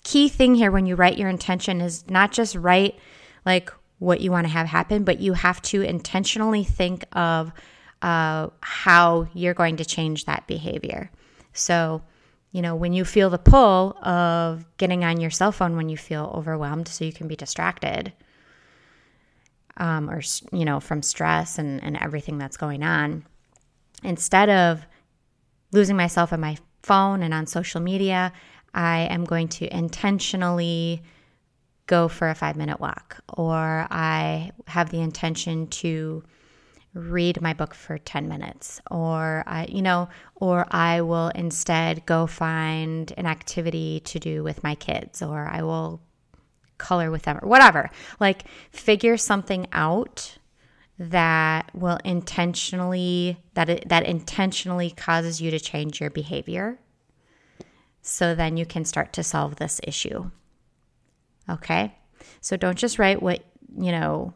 key 0.03 0.29
thing 0.29 0.53
here 0.53 0.69
when 0.69 0.85
you 0.85 0.93
write 0.93 1.17
your 1.17 1.29
intention 1.29 1.81
is 1.81 2.07
not 2.07 2.31
just 2.31 2.55
write 2.55 2.93
like 3.43 3.73
what 3.97 4.21
you 4.21 4.29
want 4.29 4.45
to 4.45 4.53
have 4.53 4.67
happen, 4.67 5.03
but 5.03 5.19
you 5.19 5.33
have 5.33 5.63
to 5.63 5.81
intentionally 5.81 6.63
think 6.63 7.05
of 7.13 7.51
uh, 8.01 8.49
how 8.61 9.27
you're 9.33 9.53
going 9.53 9.77
to 9.77 9.85
change 9.85 10.25
that 10.25 10.45
behavior. 10.47 11.09
So, 11.57 12.01
you 12.51 12.61
know, 12.61 12.75
when 12.75 12.93
you 12.93 13.03
feel 13.03 13.29
the 13.29 13.37
pull 13.37 13.97
of 14.01 14.65
getting 14.77 15.03
on 15.03 15.19
your 15.19 15.31
cell 15.31 15.51
phone 15.51 15.75
when 15.75 15.89
you 15.89 15.97
feel 15.97 16.31
overwhelmed, 16.33 16.87
so 16.87 17.05
you 17.05 17.13
can 17.13 17.27
be 17.27 17.35
distracted, 17.35 18.13
um, 19.77 20.09
or, 20.09 20.21
you 20.51 20.65
know, 20.65 20.79
from 20.79 21.01
stress 21.01 21.59
and, 21.59 21.83
and 21.83 21.97
everything 21.97 22.37
that's 22.37 22.57
going 22.57 22.83
on, 22.83 23.25
instead 24.03 24.49
of 24.49 24.85
losing 25.71 25.95
myself 25.95 26.31
on 26.31 26.39
my 26.39 26.57
phone 26.83 27.21
and 27.21 27.33
on 27.33 27.45
social 27.45 27.81
media, 27.81 28.31
I 28.73 28.99
am 29.09 29.25
going 29.25 29.49
to 29.49 29.75
intentionally 29.75 31.01
go 31.87 32.07
for 32.07 32.29
a 32.29 32.35
five 32.35 32.55
minute 32.55 32.79
walk, 32.79 33.17
or 33.37 33.87
I 33.89 34.51
have 34.67 34.89
the 34.89 35.01
intention 35.01 35.67
to 35.67 36.23
read 36.93 37.41
my 37.41 37.53
book 37.53 37.75
for 37.75 37.97
10 37.97 38.27
minutes 38.27 38.81
or 38.89 39.43
I 39.45 39.67
you 39.69 39.81
know 39.81 40.09
or 40.35 40.65
I 40.71 41.01
will 41.01 41.29
instead 41.29 42.05
go 42.05 42.25
find 42.25 43.13
an 43.17 43.25
activity 43.25 43.99
to 44.05 44.19
do 44.19 44.43
with 44.43 44.63
my 44.63 44.73
kids 44.73 45.21
or 45.21 45.47
I 45.47 45.61
will 45.61 46.01
color 46.77 47.11
with 47.11 47.23
them 47.23 47.39
or 47.41 47.47
whatever. 47.47 47.89
Like 48.19 48.45
figure 48.71 49.17
something 49.17 49.67
out 49.73 50.37
that 50.99 51.69
will 51.75 51.99
intentionally 52.03 53.37
that 53.53 53.69
it, 53.69 53.89
that 53.89 54.05
intentionally 54.05 54.89
causes 54.89 55.41
you 55.41 55.51
to 55.51 55.59
change 55.59 56.01
your 56.01 56.09
behavior 56.09 56.79
so 58.01 58.33
then 58.33 58.57
you 58.57 58.65
can 58.65 58.85
start 58.85 59.13
to 59.13 59.23
solve 59.23 59.57
this 59.57 59.79
issue. 59.83 60.31
Okay? 61.49 61.95
So 62.41 62.57
don't 62.57 62.77
just 62.77 62.97
write 62.99 63.21
what 63.21 63.43
you 63.77 63.91
know 63.91 64.33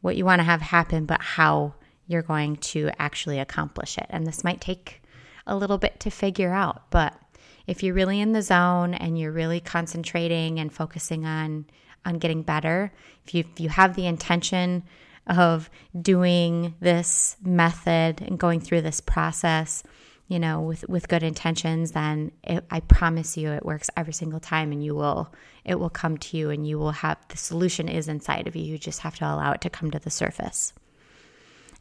what 0.00 0.16
you 0.16 0.24
want 0.24 0.40
to 0.40 0.44
have 0.44 0.60
happen 0.60 1.06
but 1.06 1.22
how 1.22 1.74
you're 2.12 2.22
going 2.22 2.56
to 2.56 2.90
actually 2.98 3.38
accomplish 3.38 3.98
it. 3.98 4.06
And 4.10 4.26
this 4.26 4.44
might 4.44 4.60
take 4.60 5.02
a 5.46 5.56
little 5.56 5.78
bit 5.78 5.98
to 6.00 6.10
figure 6.10 6.52
out, 6.52 6.90
but 6.90 7.18
if 7.66 7.82
you're 7.82 7.94
really 7.94 8.20
in 8.20 8.32
the 8.32 8.42
zone 8.42 8.94
and 8.94 9.18
you're 9.18 9.32
really 9.32 9.60
concentrating 9.60 10.58
and 10.60 10.72
focusing 10.72 11.24
on 11.24 11.66
on 12.04 12.18
getting 12.18 12.42
better, 12.42 12.92
if 13.24 13.34
you 13.34 13.44
if 13.52 13.60
you 13.60 13.68
have 13.68 13.94
the 13.94 14.06
intention 14.06 14.82
of 15.26 15.70
doing 16.00 16.74
this 16.80 17.36
method 17.42 18.20
and 18.20 18.38
going 18.38 18.60
through 18.60 18.80
this 18.80 19.00
process, 19.00 19.82
you 20.26 20.38
know, 20.38 20.60
with 20.60 20.88
with 20.88 21.08
good 21.08 21.22
intentions, 21.22 21.92
then 21.92 22.32
it, 22.42 22.64
I 22.70 22.80
promise 22.80 23.36
you 23.36 23.50
it 23.50 23.64
works 23.64 23.90
every 23.96 24.12
single 24.12 24.40
time 24.40 24.72
and 24.72 24.84
you 24.84 24.94
will 24.94 25.32
it 25.64 25.78
will 25.78 25.90
come 25.90 26.18
to 26.18 26.36
you 26.36 26.50
and 26.50 26.66
you 26.66 26.78
will 26.78 26.92
have 26.92 27.18
the 27.28 27.36
solution 27.36 27.88
is 27.88 28.08
inside 28.08 28.48
of 28.48 28.56
you. 28.56 28.64
You 28.64 28.78
just 28.78 29.00
have 29.00 29.16
to 29.16 29.24
allow 29.24 29.52
it 29.52 29.60
to 29.60 29.70
come 29.70 29.90
to 29.92 29.98
the 29.98 30.10
surface. 30.10 30.72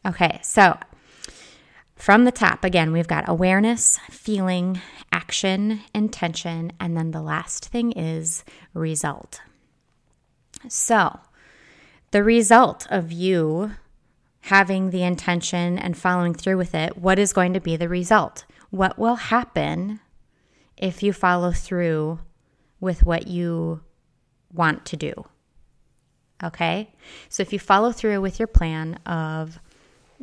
Okay, 0.05 0.39
so 0.41 0.77
from 1.95 2.25
the 2.25 2.31
top, 2.31 2.63
again, 2.63 2.91
we've 2.91 3.07
got 3.07 3.29
awareness, 3.29 3.99
feeling, 4.09 4.81
action, 5.11 5.81
intention, 5.93 6.73
and 6.79 6.97
then 6.97 7.11
the 7.11 7.21
last 7.21 7.67
thing 7.67 7.91
is 7.91 8.43
result. 8.73 9.41
So, 10.67 11.19
the 12.09 12.23
result 12.23 12.87
of 12.89 13.11
you 13.11 13.73
having 14.45 14.89
the 14.89 15.03
intention 15.03 15.77
and 15.77 15.95
following 15.95 16.33
through 16.33 16.57
with 16.57 16.73
it, 16.73 16.97
what 16.97 17.19
is 17.19 17.33
going 17.33 17.53
to 17.53 17.59
be 17.61 17.75
the 17.75 17.87
result? 17.87 18.45
What 18.71 18.97
will 18.97 19.15
happen 19.15 19.99
if 20.77 21.03
you 21.03 21.13
follow 21.13 21.51
through 21.51 22.19
with 22.79 23.05
what 23.05 23.27
you 23.27 23.81
want 24.51 24.85
to 24.87 24.97
do? 24.97 25.13
Okay? 26.43 26.95
So, 27.29 27.41
if 27.41 27.53
you 27.53 27.59
follow 27.59 27.91
through 27.91 28.21
with 28.21 28.39
your 28.39 28.47
plan 28.47 28.95
of 29.05 29.59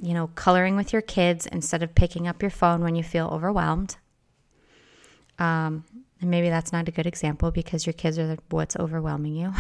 you 0.01 0.15
know, 0.15 0.29
coloring 0.35 0.77
with 0.77 0.93
your 0.93 1.03
kids 1.03 1.47
instead 1.47 1.83
of 1.83 1.95
picking 1.95 2.27
up 2.27 2.43
your 2.43 2.51
phone 2.51 2.83
when 2.83 2.95
you 2.95 3.03
feel 3.03 3.29
overwhelmed. 3.29 3.97
Um, 5.39 5.85
and 6.21 6.31
maybe 6.31 6.49
that's 6.49 6.73
not 6.73 6.89
a 6.89 6.93
good 6.93 7.07
example 7.07 7.51
because 7.51 7.87
your 7.87 7.93
kids 7.93 8.19
are 8.19 8.37
what's 8.51 8.77
overwhelming 8.77 9.37
you. 9.37 9.53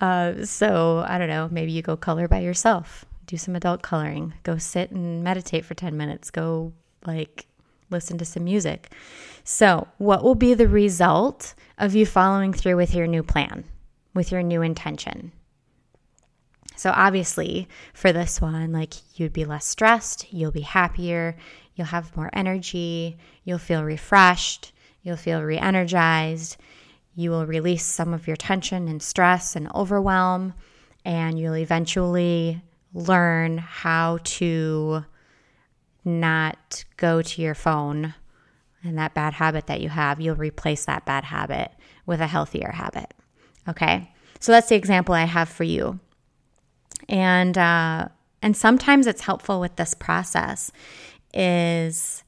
uh, 0.00 0.44
so 0.44 1.04
I 1.06 1.18
don't 1.18 1.28
know, 1.28 1.48
maybe 1.50 1.72
you 1.72 1.82
go 1.82 1.96
color 1.96 2.28
by 2.28 2.40
yourself, 2.40 3.04
do 3.26 3.36
some 3.36 3.56
adult 3.56 3.82
coloring, 3.82 4.34
go 4.42 4.58
sit 4.58 4.90
and 4.90 5.24
meditate 5.24 5.64
for 5.64 5.74
10 5.74 5.96
minutes, 5.96 6.30
go 6.30 6.72
like 7.06 7.46
listen 7.90 8.18
to 8.18 8.24
some 8.24 8.44
music. 8.44 8.92
So, 9.44 9.88
what 9.98 10.22
will 10.22 10.34
be 10.34 10.54
the 10.54 10.68
result 10.68 11.54
of 11.78 11.94
you 11.94 12.06
following 12.06 12.52
through 12.52 12.76
with 12.76 12.94
your 12.94 13.06
new 13.06 13.22
plan, 13.22 13.64
with 14.14 14.30
your 14.30 14.42
new 14.42 14.62
intention? 14.62 15.32
So, 16.76 16.92
obviously, 16.94 17.68
for 17.92 18.12
this 18.12 18.40
one, 18.40 18.72
like 18.72 18.94
you'd 19.18 19.32
be 19.32 19.44
less 19.44 19.66
stressed, 19.66 20.32
you'll 20.32 20.50
be 20.50 20.62
happier, 20.62 21.36
you'll 21.74 21.86
have 21.88 22.16
more 22.16 22.30
energy, 22.32 23.16
you'll 23.44 23.58
feel 23.58 23.84
refreshed, 23.84 24.72
you'll 25.02 25.16
feel 25.16 25.42
re 25.42 25.58
energized, 25.58 26.56
you 27.14 27.30
will 27.30 27.46
release 27.46 27.84
some 27.84 28.14
of 28.14 28.26
your 28.26 28.36
tension 28.36 28.88
and 28.88 29.02
stress 29.02 29.54
and 29.54 29.72
overwhelm, 29.74 30.54
and 31.04 31.38
you'll 31.38 31.56
eventually 31.56 32.62
learn 32.94 33.58
how 33.58 34.18
to 34.24 35.04
not 36.04 36.84
go 36.96 37.22
to 37.22 37.42
your 37.42 37.54
phone 37.54 38.14
and 38.84 38.98
that 38.98 39.14
bad 39.14 39.34
habit 39.34 39.66
that 39.66 39.80
you 39.80 39.88
have, 39.88 40.20
you'll 40.20 40.36
replace 40.36 40.84
that 40.86 41.04
bad 41.04 41.24
habit 41.24 41.70
with 42.06 42.20
a 42.20 42.26
healthier 42.26 42.72
habit. 42.72 43.14
Okay. 43.68 44.12
So 44.40 44.50
that's 44.50 44.68
the 44.68 44.74
example 44.74 45.14
I 45.14 45.24
have 45.24 45.48
for 45.48 45.64
you. 45.64 46.00
And, 47.08 47.56
uh, 47.56 48.08
and 48.40 48.56
sometimes 48.56 49.06
it's 49.06 49.22
helpful 49.22 49.60
with 49.60 49.76
this 49.76 49.94
process 49.94 50.70
is, 51.34 52.24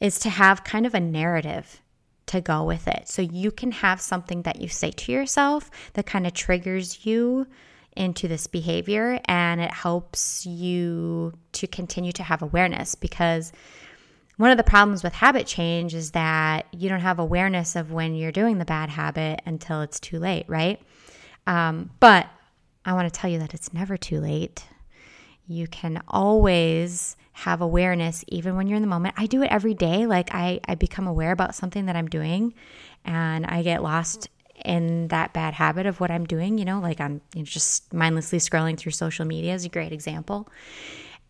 is 0.00 0.18
to 0.20 0.30
have 0.30 0.64
kind 0.64 0.86
of 0.86 0.94
a 0.94 1.00
narrative 1.00 1.80
to 2.26 2.40
go 2.40 2.64
with 2.64 2.88
it. 2.88 3.08
So 3.08 3.22
you 3.22 3.50
can 3.50 3.72
have 3.72 4.00
something 4.00 4.42
that 4.42 4.60
you 4.60 4.68
say 4.68 4.90
to 4.90 5.12
yourself 5.12 5.70
that 5.94 6.06
kind 6.06 6.26
of 6.26 6.32
triggers 6.32 7.04
you 7.04 7.46
into 7.94 8.26
this 8.26 8.46
behavior 8.46 9.20
and 9.26 9.60
it 9.60 9.70
helps 9.70 10.46
you 10.46 11.32
to 11.52 11.66
continue 11.66 12.12
to 12.12 12.22
have 12.22 12.40
awareness 12.40 12.94
because 12.94 13.52
one 14.38 14.50
of 14.50 14.56
the 14.56 14.64
problems 14.64 15.04
with 15.04 15.12
habit 15.12 15.46
change 15.46 15.94
is 15.94 16.12
that 16.12 16.66
you 16.72 16.88
don't 16.88 17.00
have 17.00 17.18
awareness 17.18 17.76
of 17.76 17.92
when 17.92 18.14
you're 18.14 18.32
doing 18.32 18.58
the 18.58 18.64
bad 18.64 18.88
habit 18.88 19.42
until 19.44 19.82
it's 19.82 20.00
too 20.00 20.18
late, 20.18 20.46
right? 20.48 20.80
Um, 21.46 21.90
but 22.00 22.26
I 22.84 22.92
want 22.94 23.12
to 23.12 23.20
tell 23.20 23.30
you 23.30 23.38
that 23.38 23.54
it's 23.54 23.72
never 23.72 23.96
too 23.96 24.20
late. 24.20 24.64
You 25.46 25.66
can 25.66 26.02
always 26.08 27.16
have 27.32 27.60
awareness 27.60 28.24
even 28.28 28.56
when 28.56 28.66
you're 28.66 28.76
in 28.76 28.82
the 28.82 28.88
moment. 28.88 29.14
I 29.18 29.26
do 29.26 29.42
it 29.42 29.50
every 29.50 29.74
day. 29.74 30.06
Like 30.06 30.34
I, 30.34 30.60
I 30.66 30.74
become 30.74 31.06
aware 31.06 31.32
about 31.32 31.54
something 31.54 31.86
that 31.86 31.96
I'm 31.96 32.08
doing 32.08 32.54
and 33.04 33.46
I 33.46 33.62
get 33.62 33.82
lost 33.82 34.28
in 34.64 35.08
that 35.08 35.32
bad 35.32 35.54
habit 35.54 35.86
of 35.86 35.98
what 35.98 36.10
I'm 36.10 36.24
doing, 36.24 36.58
you 36.58 36.64
know, 36.64 36.80
like 36.80 37.00
I'm 37.00 37.20
you 37.34 37.40
know, 37.40 37.44
just 37.44 37.92
mindlessly 37.92 38.38
scrolling 38.38 38.76
through 38.76 38.92
social 38.92 39.24
media 39.24 39.54
is 39.54 39.64
a 39.64 39.68
great 39.68 39.92
example. 39.92 40.48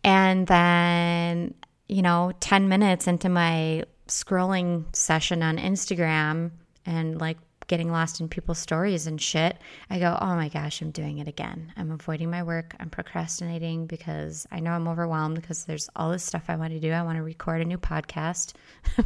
And 0.03 0.45
then, 0.47 1.53
you 1.87 2.01
know, 2.01 2.33
10 2.39 2.67
minutes 2.67 3.07
into 3.07 3.29
my 3.29 3.85
scrolling 4.07 4.93
session 4.95 5.41
on 5.41 5.57
Instagram 5.57 6.51
and 6.85 7.19
like 7.19 7.37
getting 7.73 7.91
lost 7.91 8.21
in 8.21 8.29
people's 8.29 8.59
stories 8.59 9.07
and 9.07 9.19
shit, 9.19 9.57
I 9.89 9.97
go, 9.97 10.15
oh 10.21 10.35
my 10.35 10.47
gosh, 10.47 10.79
I'm 10.79 10.91
doing 10.91 11.17
it 11.17 11.27
again. 11.27 11.73
I'm 11.75 11.89
avoiding 11.89 12.29
my 12.29 12.43
work. 12.43 12.75
I'm 12.79 12.91
procrastinating 12.91 13.87
because 13.87 14.45
I 14.51 14.59
know 14.59 14.73
I'm 14.73 14.87
overwhelmed 14.87 15.37
because 15.41 15.65
there's 15.65 15.89
all 15.95 16.11
this 16.11 16.23
stuff 16.23 16.43
I 16.49 16.55
want 16.55 16.71
to 16.73 16.79
do. 16.79 16.91
I 16.91 17.01
want 17.01 17.17
to 17.17 17.23
record 17.23 17.61
a 17.61 17.65
new 17.65 17.79
podcast 17.79 18.53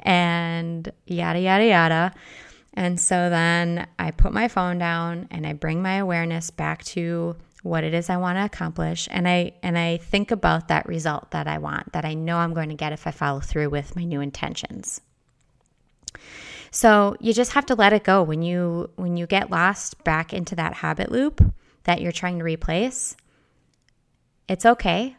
and 0.00 0.90
yada, 1.04 1.40
yada, 1.40 1.66
yada. 1.66 2.14
And 2.72 2.98
so 2.98 3.28
then 3.28 3.86
I 3.98 4.12
put 4.12 4.32
my 4.32 4.48
phone 4.48 4.78
down 4.78 5.28
and 5.30 5.46
I 5.46 5.52
bring 5.52 5.82
my 5.82 5.96
awareness 5.96 6.50
back 6.50 6.82
to 6.84 7.36
what 7.62 7.84
it 7.84 7.92
is 7.92 8.08
I 8.08 8.16
want 8.16 8.38
to 8.38 8.46
accomplish 8.46 9.08
and 9.10 9.28
I 9.28 9.52
and 9.62 9.76
I 9.76 9.98
think 9.98 10.30
about 10.30 10.68
that 10.68 10.86
result 10.86 11.32
that 11.32 11.46
I 11.46 11.58
want 11.58 11.92
that 11.92 12.06
I 12.06 12.14
know 12.14 12.38
I'm 12.38 12.54
going 12.54 12.70
to 12.70 12.74
get 12.74 12.94
if 12.94 13.06
I 13.06 13.10
follow 13.10 13.40
through 13.40 13.68
with 13.68 13.94
my 13.94 14.04
new 14.04 14.22
intentions. 14.22 15.02
So 16.72 17.16
you 17.20 17.34
just 17.34 17.52
have 17.52 17.66
to 17.66 17.74
let 17.74 17.92
it 17.92 18.02
go 18.02 18.22
when 18.22 18.42
you 18.42 18.90
when 18.96 19.16
you 19.18 19.26
get 19.26 19.50
lost 19.50 20.02
back 20.04 20.32
into 20.32 20.56
that 20.56 20.72
habit 20.72 21.12
loop 21.12 21.44
that 21.84 22.00
you're 22.00 22.12
trying 22.12 22.38
to 22.38 22.44
replace. 22.44 23.14
It's 24.48 24.64
okay. 24.64 25.14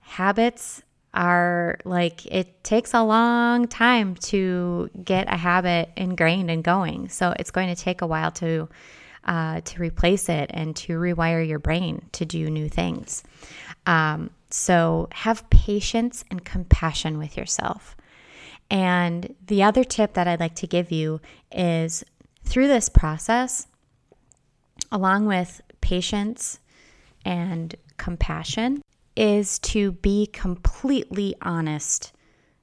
Habits 0.00 0.82
are 1.14 1.78
like 1.84 2.26
it 2.26 2.62
takes 2.62 2.92
a 2.92 3.02
long 3.02 3.66
time 3.66 4.14
to 4.14 4.90
get 5.02 5.32
a 5.32 5.36
habit 5.38 5.90
ingrained 5.96 6.50
and 6.50 6.62
going. 6.62 7.08
So 7.08 7.34
it's 7.38 7.50
going 7.50 7.74
to 7.74 7.82
take 7.82 8.02
a 8.02 8.06
while 8.06 8.30
to 8.32 8.68
uh, 9.24 9.62
to 9.62 9.80
replace 9.80 10.28
it 10.28 10.50
and 10.52 10.76
to 10.76 10.98
rewire 10.98 11.46
your 11.46 11.58
brain 11.58 12.06
to 12.12 12.26
do 12.26 12.50
new 12.50 12.68
things. 12.68 13.22
Um, 13.86 14.30
so 14.50 15.08
have 15.12 15.48
patience 15.48 16.26
and 16.30 16.44
compassion 16.44 17.16
with 17.16 17.38
yourself. 17.38 17.96
And 18.70 19.34
the 19.46 19.62
other 19.62 19.84
tip 19.84 20.14
that 20.14 20.28
I'd 20.28 20.40
like 20.40 20.54
to 20.56 20.66
give 20.66 20.90
you 20.90 21.20
is 21.50 22.04
through 22.44 22.68
this 22.68 22.88
process, 22.88 23.66
along 24.92 25.26
with 25.26 25.60
patience 25.80 26.58
and 27.24 27.74
compassion, 27.96 28.82
is 29.16 29.58
to 29.58 29.92
be 29.92 30.26
completely 30.26 31.34
honest 31.42 32.12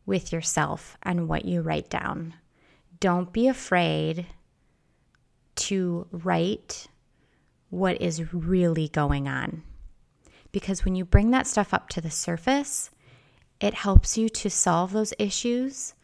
with 0.05 0.31
yourself 0.31 0.97
and 1.03 1.27
what 1.27 1.45
you 1.45 1.61
write 1.61 1.89
down. 1.89 2.35
Don't 2.99 3.33
be 3.33 3.47
afraid 3.47 4.27
to 5.55 6.07
write 6.11 6.87
what 7.69 7.99
is 8.01 8.33
really 8.33 8.87
going 8.89 9.27
on. 9.27 9.63
Because 10.51 10.85
when 10.85 10.95
you 10.95 11.03
bring 11.03 11.31
that 11.31 11.47
stuff 11.47 11.73
up 11.73 11.89
to 11.89 12.01
the 12.01 12.11
surface, 12.11 12.91
it 13.59 13.73
helps 13.73 14.17
you 14.17 14.29
to 14.29 14.49
solve 14.49 14.93
those 14.93 15.13
issues 15.19 15.94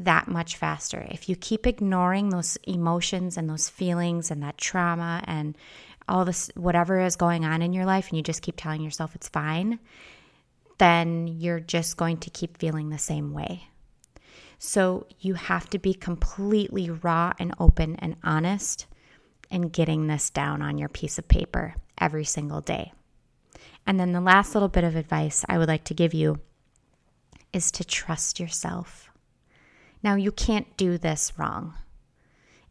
that 0.00 0.28
much 0.28 0.56
faster. 0.56 1.06
If 1.10 1.28
you 1.28 1.36
keep 1.36 1.66
ignoring 1.66 2.30
those 2.30 2.56
emotions 2.64 3.36
and 3.36 3.48
those 3.48 3.68
feelings 3.68 4.30
and 4.30 4.42
that 4.42 4.58
trauma 4.58 5.22
and 5.26 5.56
all 6.08 6.24
this, 6.24 6.50
whatever 6.56 6.98
is 7.00 7.16
going 7.16 7.44
on 7.44 7.62
in 7.62 7.72
your 7.72 7.84
life, 7.84 8.08
and 8.08 8.16
you 8.16 8.22
just 8.22 8.42
keep 8.42 8.56
telling 8.56 8.82
yourself 8.82 9.14
it's 9.14 9.28
fine, 9.28 9.78
then 10.78 11.28
you're 11.28 11.60
just 11.60 11.96
going 11.96 12.16
to 12.16 12.30
keep 12.30 12.56
feeling 12.58 12.88
the 12.88 12.98
same 12.98 13.32
way. 13.32 13.68
So 14.58 15.06
you 15.20 15.34
have 15.34 15.68
to 15.70 15.78
be 15.78 15.94
completely 15.94 16.90
raw 16.90 17.32
and 17.38 17.54
open 17.58 17.96
and 17.96 18.16
honest 18.24 18.86
in 19.50 19.68
getting 19.68 20.06
this 20.06 20.30
down 20.30 20.62
on 20.62 20.78
your 20.78 20.88
piece 20.88 21.18
of 21.18 21.28
paper 21.28 21.74
every 21.98 22.24
single 22.24 22.60
day. 22.60 22.92
And 23.86 24.00
then 24.00 24.12
the 24.12 24.20
last 24.20 24.54
little 24.54 24.68
bit 24.68 24.84
of 24.84 24.96
advice 24.96 25.44
I 25.48 25.58
would 25.58 25.68
like 25.68 25.84
to 25.84 25.94
give 25.94 26.14
you 26.14 26.40
is 27.52 27.70
to 27.72 27.84
trust 27.84 28.40
yourself. 28.40 29.09
Now, 30.02 30.14
you 30.14 30.32
can't 30.32 30.76
do 30.76 30.98
this 30.98 31.32
wrong. 31.36 31.74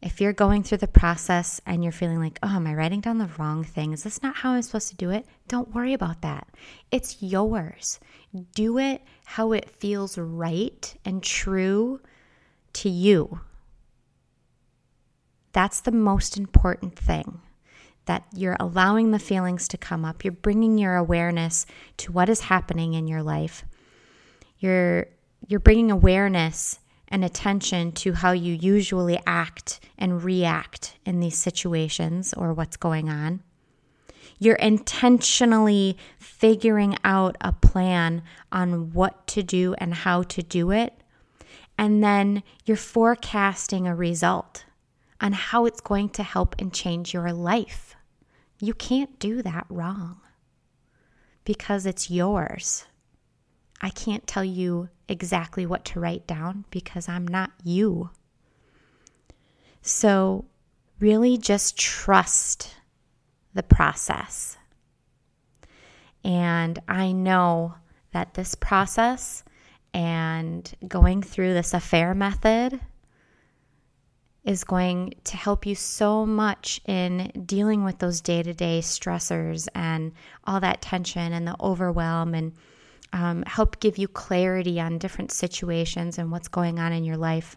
If 0.02 0.20
you're 0.20 0.32
going 0.32 0.62
through 0.62 0.78
the 0.78 0.88
process 0.88 1.60
and 1.66 1.82
you're 1.84 1.92
feeling 1.92 2.20
like, 2.20 2.38
oh, 2.42 2.56
am 2.56 2.66
I 2.66 2.74
writing 2.74 3.00
down 3.00 3.18
the 3.18 3.30
wrong 3.38 3.64
thing? 3.64 3.92
Is 3.92 4.02
this 4.02 4.22
not 4.22 4.36
how 4.36 4.52
I'm 4.52 4.62
supposed 4.62 4.88
to 4.88 4.96
do 4.96 5.10
it? 5.10 5.26
Don't 5.46 5.74
worry 5.74 5.92
about 5.92 6.22
that. 6.22 6.48
It's 6.90 7.22
yours. 7.22 8.00
Do 8.54 8.78
it 8.78 9.02
how 9.26 9.52
it 9.52 9.70
feels 9.70 10.16
right 10.16 10.96
and 11.04 11.22
true 11.22 12.00
to 12.72 12.88
you. 12.88 13.40
That's 15.52 15.80
the 15.80 15.92
most 15.92 16.36
important 16.36 16.98
thing. 16.98 17.40
That 18.06 18.24
you're 18.34 18.56
allowing 18.58 19.10
the 19.10 19.18
feelings 19.18 19.68
to 19.68 19.76
come 19.76 20.04
up. 20.04 20.24
You're 20.24 20.32
bringing 20.32 20.78
your 20.78 20.96
awareness 20.96 21.66
to 21.98 22.10
what 22.10 22.28
is 22.28 22.40
happening 22.40 22.94
in 22.94 23.06
your 23.06 23.22
life. 23.22 23.64
You're 24.58 25.06
you're 25.46 25.60
bringing 25.60 25.90
awareness 25.90 26.79
and 27.10 27.24
attention 27.24 27.92
to 27.92 28.12
how 28.12 28.32
you 28.32 28.54
usually 28.54 29.20
act 29.26 29.80
and 29.98 30.22
react 30.22 30.96
in 31.04 31.20
these 31.20 31.38
situations 31.38 32.32
or 32.34 32.52
what's 32.52 32.76
going 32.76 33.08
on. 33.08 33.42
You're 34.38 34.56
intentionally 34.56 35.98
figuring 36.18 36.96
out 37.04 37.36
a 37.40 37.52
plan 37.52 38.22
on 38.50 38.92
what 38.92 39.26
to 39.28 39.42
do 39.42 39.74
and 39.78 39.92
how 39.92 40.22
to 40.24 40.42
do 40.42 40.70
it. 40.70 40.94
And 41.76 42.02
then 42.02 42.42
you're 42.64 42.76
forecasting 42.76 43.86
a 43.86 43.94
result 43.94 44.64
on 45.20 45.32
how 45.32 45.66
it's 45.66 45.80
going 45.80 46.08
to 46.10 46.22
help 46.22 46.54
and 46.58 46.72
change 46.72 47.12
your 47.12 47.32
life. 47.32 47.94
You 48.60 48.72
can't 48.72 49.18
do 49.18 49.42
that 49.42 49.66
wrong 49.68 50.20
because 51.44 51.86
it's 51.86 52.10
yours. 52.10 52.84
I 53.80 53.90
can't 53.90 54.26
tell 54.26 54.44
you 54.44 54.88
exactly 55.08 55.66
what 55.66 55.84
to 55.86 56.00
write 56.00 56.26
down 56.26 56.64
because 56.70 57.08
I'm 57.08 57.26
not 57.26 57.50
you. 57.64 58.10
So, 59.82 60.44
really 60.98 61.38
just 61.38 61.78
trust 61.78 62.74
the 63.54 63.62
process. 63.62 64.58
And 66.22 66.78
I 66.86 67.12
know 67.12 67.74
that 68.12 68.34
this 68.34 68.54
process 68.54 69.42
and 69.94 70.72
going 70.86 71.22
through 71.22 71.54
this 71.54 71.74
affair 71.74 72.14
method 72.14 72.80
is 74.44 74.64
going 74.64 75.14
to 75.24 75.36
help 75.36 75.66
you 75.66 75.74
so 75.74 76.24
much 76.24 76.80
in 76.86 77.30
dealing 77.44 77.84
with 77.84 77.98
those 77.98 78.20
day 78.20 78.42
to 78.42 78.54
day 78.54 78.80
stressors 78.80 79.68
and 79.74 80.12
all 80.44 80.60
that 80.60 80.80
tension 80.80 81.32
and 81.32 81.46
the 81.46 81.56
overwhelm 81.60 82.34
and 82.34 82.52
um, 83.12 83.42
help 83.46 83.80
give 83.80 83.98
you 83.98 84.08
clarity 84.08 84.80
on 84.80 84.98
different 84.98 85.32
situations 85.32 86.18
and 86.18 86.30
what's 86.30 86.48
going 86.48 86.78
on 86.78 86.92
in 86.92 87.04
your 87.04 87.16
life. 87.16 87.56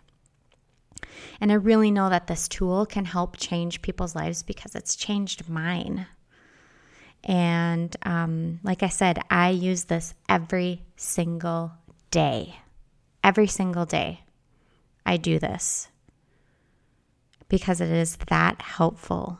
And 1.39 1.51
I 1.51 1.55
really 1.55 1.91
know 1.91 2.09
that 2.09 2.27
this 2.27 2.47
tool 2.47 2.85
can 2.85 3.05
help 3.05 3.37
change 3.37 3.81
people's 3.81 4.15
lives 4.15 4.43
because 4.43 4.75
it's 4.75 4.95
changed 4.95 5.49
mine. 5.49 6.07
And 7.23 7.95
um, 8.03 8.59
like 8.63 8.83
I 8.83 8.89
said, 8.89 9.19
I 9.29 9.49
use 9.49 9.85
this 9.85 10.13
every 10.27 10.83
single 10.95 11.71
day. 12.11 12.55
Every 13.23 13.47
single 13.47 13.85
day, 13.85 14.21
I 15.05 15.17
do 15.17 15.39
this 15.39 15.87
because 17.47 17.79
it 17.79 17.89
is 17.89 18.17
that 18.27 18.61
helpful. 18.61 19.39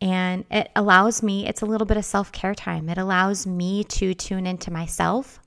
And 0.00 0.44
it 0.50 0.70
allows 0.76 1.22
me, 1.22 1.46
it's 1.46 1.62
a 1.62 1.66
little 1.66 1.86
bit 1.86 1.96
of 1.96 2.04
self 2.04 2.32
care 2.32 2.54
time. 2.54 2.88
It 2.88 2.98
allows 2.98 3.46
me 3.46 3.84
to 3.84 4.14
tune 4.14 4.46
into 4.46 4.70
myself. 4.70 5.40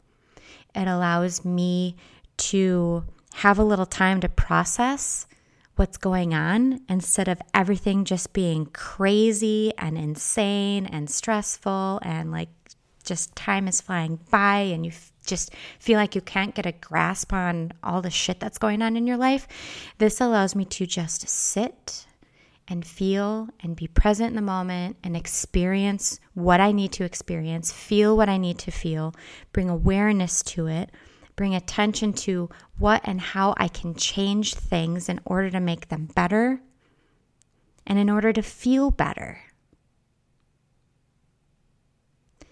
It 0.76 0.88
allows 0.88 1.46
me 1.46 1.96
to 2.38 3.04
have 3.36 3.60
a 3.60 3.64
little 3.64 3.86
time 3.86 4.22
to 4.22 4.30
process 4.30 5.28
what's 5.76 5.98
going 5.98 6.34
on 6.34 6.82
instead 6.90 7.28
of 7.28 7.42
everything 7.54 8.04
just 8.04 8.34
being 8.34 8.66
crazy 8.68 9.72
and 9.78 9.98
insane 9.98 10.86
and 10.86 11.10
stressful 11.10 12.00
and 12.02 12.32
like 12.32 12.50
just 13.06 13.34
time 13.36 13.68
is 13.68 13.80
flying 13.80 14.20
by 14.30 14.60
and 14.60 14.86
you 14.86 14.92
f- 14.92 15.14
just 15.26 15.54
feel 15.80 15.98
like 15.98 16.16
you 16.16 16.22
can't 16.22 16.54
get 16.54 16.66
a 16.66 16.74
grasp 16.74 17.32
on 17.32 17.72
all 17.82 18.02
the 18.02 18.10
shit 18.10 18.40
that's 18.42 18.58
going 18.58 18.82
on 18.82 18.98
in 18.98 19.08
your 19.08 19.16
life. 19.16 19.48
This 20.00 20.20
allows 20.20 20.54
me 20.54 20.66
to 20.66 20.86
just 20.86 21.28
sit 21.30 22.06
and 22.70 22.86
feel 22.86 23.50
and 23.62 23.76
be 23.76 23.88
present 23.88 24.30
in 24.30 24.36
the 24.36 24.42
moment 24.42 24.96
and 25.04 25.18
experience 25.18 26.20
what 26.36 26.62
I 26.62 26.72
need 26.72 26.92
to 26.94 27.04
experience, 27.04 27.72
feel 27.72 28.16
what 28.16 28.30
I 28.30 28.38
need 28.38 28.60
to 28.60 28.72
feel, 28.72 29.14
bring 29.52 29.70
awareness 29.70 30.44
to 30.44 30.68
it, 30.68 30.92
bring 31.36 31.56
attention 31.56 32.14
to 32.14 32.50
what 32.78 33.02
and 33.06 33.20
how 33.20 33.56
I 33.58 33.70
can 33.70 33.96
change 33.96 34.54
things 34.54 35.10
in 35.10 35.20
order 35.26 35.50
to 35.50 35.60
make 35.60 35.90
them 35.90 36.10
better 36.14 36.62
and 37.88 37.98
in 37.98 38.10
order 38.10 38.32
to 38.32 38.44
feel 38.44 38.92
better. 38.92 39.42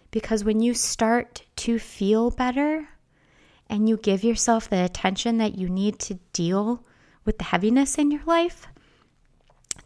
Because 0.09 0.43
when 0.43 0.61
you 0.61 0.73
start 0.73 1.43
to 1.57 1.77
feel 1.77 2.31
better 2.31 2.87
and 3.67 3.87
you 3.87 3.97
give 3.97 4.23
yourself 4.23 4.69
the 4.69 4.83
attention 4.83 5.37
that 5.37 5.55
you 5.55 5.69
need 5.69 5.99
to 5.99 6.15
deal 6.33 6.83
with 7.23 7.37
the 7.37 7.43
heaviness 7.43 7.97
in 7.97 8.09
your 8.09 8.23
life, 8.25 8.67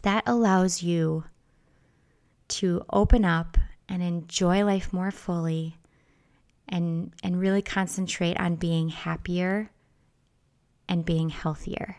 that 0.02 0.24
allows 0.26 0.82
you 0.82 1.24
to 2.48 2.84
open 2.90 3.24
up 3.24 3.56
and 3.88 4.02
enjoy 4.02 4.64
life 4.64 4.92
more 4.92 5.10
fully 5.10 5.78
and 6.68 7.12
and 7.22 7.40
really 7.40 7.62
concentrate 7.62 8.38
on 8.38 8.56
being 8.56 8.88
happier 8.88 9.70
and 10.88 11.04
being 11.04 11.28
healthier. 11.28 11.96